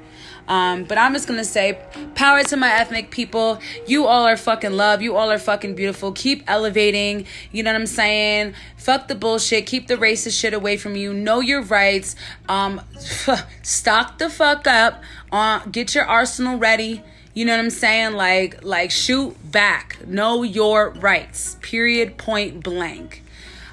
Um, 0.48 0.84
but 0.84 0.98
I'm 0.98 1.12
just 1.12 1.28
gonna 1.28 1.44
say, 1.44 1.78
power 2.16 2.42
to 2.42 2.56
my 2.56 2.72
ethnic 2.72 3.10
people. 3.10 3.60
You 3.86 4.06
all 4.06 4.24
are 4.26 4.36
fucking 4.36 4.72
love. 4.72 5.00
You 5.00 5.16
all 5.16 5.30
are 5.30 5.38
fucking 5.38 5.76
beautiful. 5.76 6.10
Keep 6.12 6.44
elevating. 6.48 7.26
You 7.52 7.62
know 7.62 7.72
what 7.72 7.80
I'm 7.80 7.86
saying? 7.86 8.54
Fuck 8.76 9.06
the 9.06 9.14
bullshit. 9.14 9.66
Keep 9.66 9.86
the 9.86 9.96
racist 9.96 10.38
shit 10.38 10.52
away 10.52 10.76
from 10.76 10.96
you. 10.96 11.14
Know 11.14 11.38
your 11.38 11.62
rights. 11.62 12.16
Um, 12.48 12.80
stock 13.62 14.18
the 14.18 14.28
fuck 14.28 14.66
up. 14.66 15.00
Uh, 15.30 15.60
get 15.66 15.94
your 15.94 16.04
arsenal 16.04 16.58
ready. 16.58 17.02
You 17.34 17.44
know 17.44 17.52
what 17.52 17.64
I'm 17.64 17.70
saying? 17.70 18.14
Like, 18.14 18.64
like 18.64 18.90
shoot 18.90 19.36
back. 19.50 20.06
Know 20.06 20.42
your 20.42 20.90
rights. 20.90 21.56
Period. 21.62 22.18
Point 22.18 22.62
blank. 22.64 23.21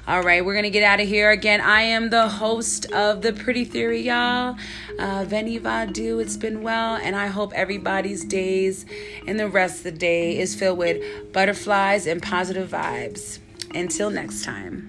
All 0.08 0.22
right, 0.22 0.44
we're 0.44 0.54
gonna 0.54 0.70
get 0.70 0.82
out 0.82 0.98
of 0.98 1.06
here 1.06 1.30
again. 1.30 1.60
I 1.60 1.82
am 1.82 2.08
the 2.08 2.26
host 2.26 2.90
of 2.90 3.20
the 3.20 3.34
Pretty 3.34 3.64
Theory, 3.64 4.00
y'all. 4.00 4.56
Uh, 4.98 5.24
Veni 5.24 5.60
Vadu, 5.60 6.22
it's 6.22 6.38
been 6.38 6.62
well, 6.62 6.96
and 6.96 7.14
I 7.14 7.26
hope 7.26 7.52
everybody's 7.54 8.24
days 8.24 8.86
and 9.26 9.38
the 9.38 9.48
rest 9.48 9.78
of 9.78 9.82
the 9.84 9.92
day 9.92 10.38
is 10.38 10.54
filled 10.54 10.78
with 10.78 11.32
butterflies 11.32 12.06
and 12.06 12.22
positive 12.22 12.70
vibes. 12.70 13.40
Until 13.74 14.10
next 14.10 14.42
time. 14.42 14.88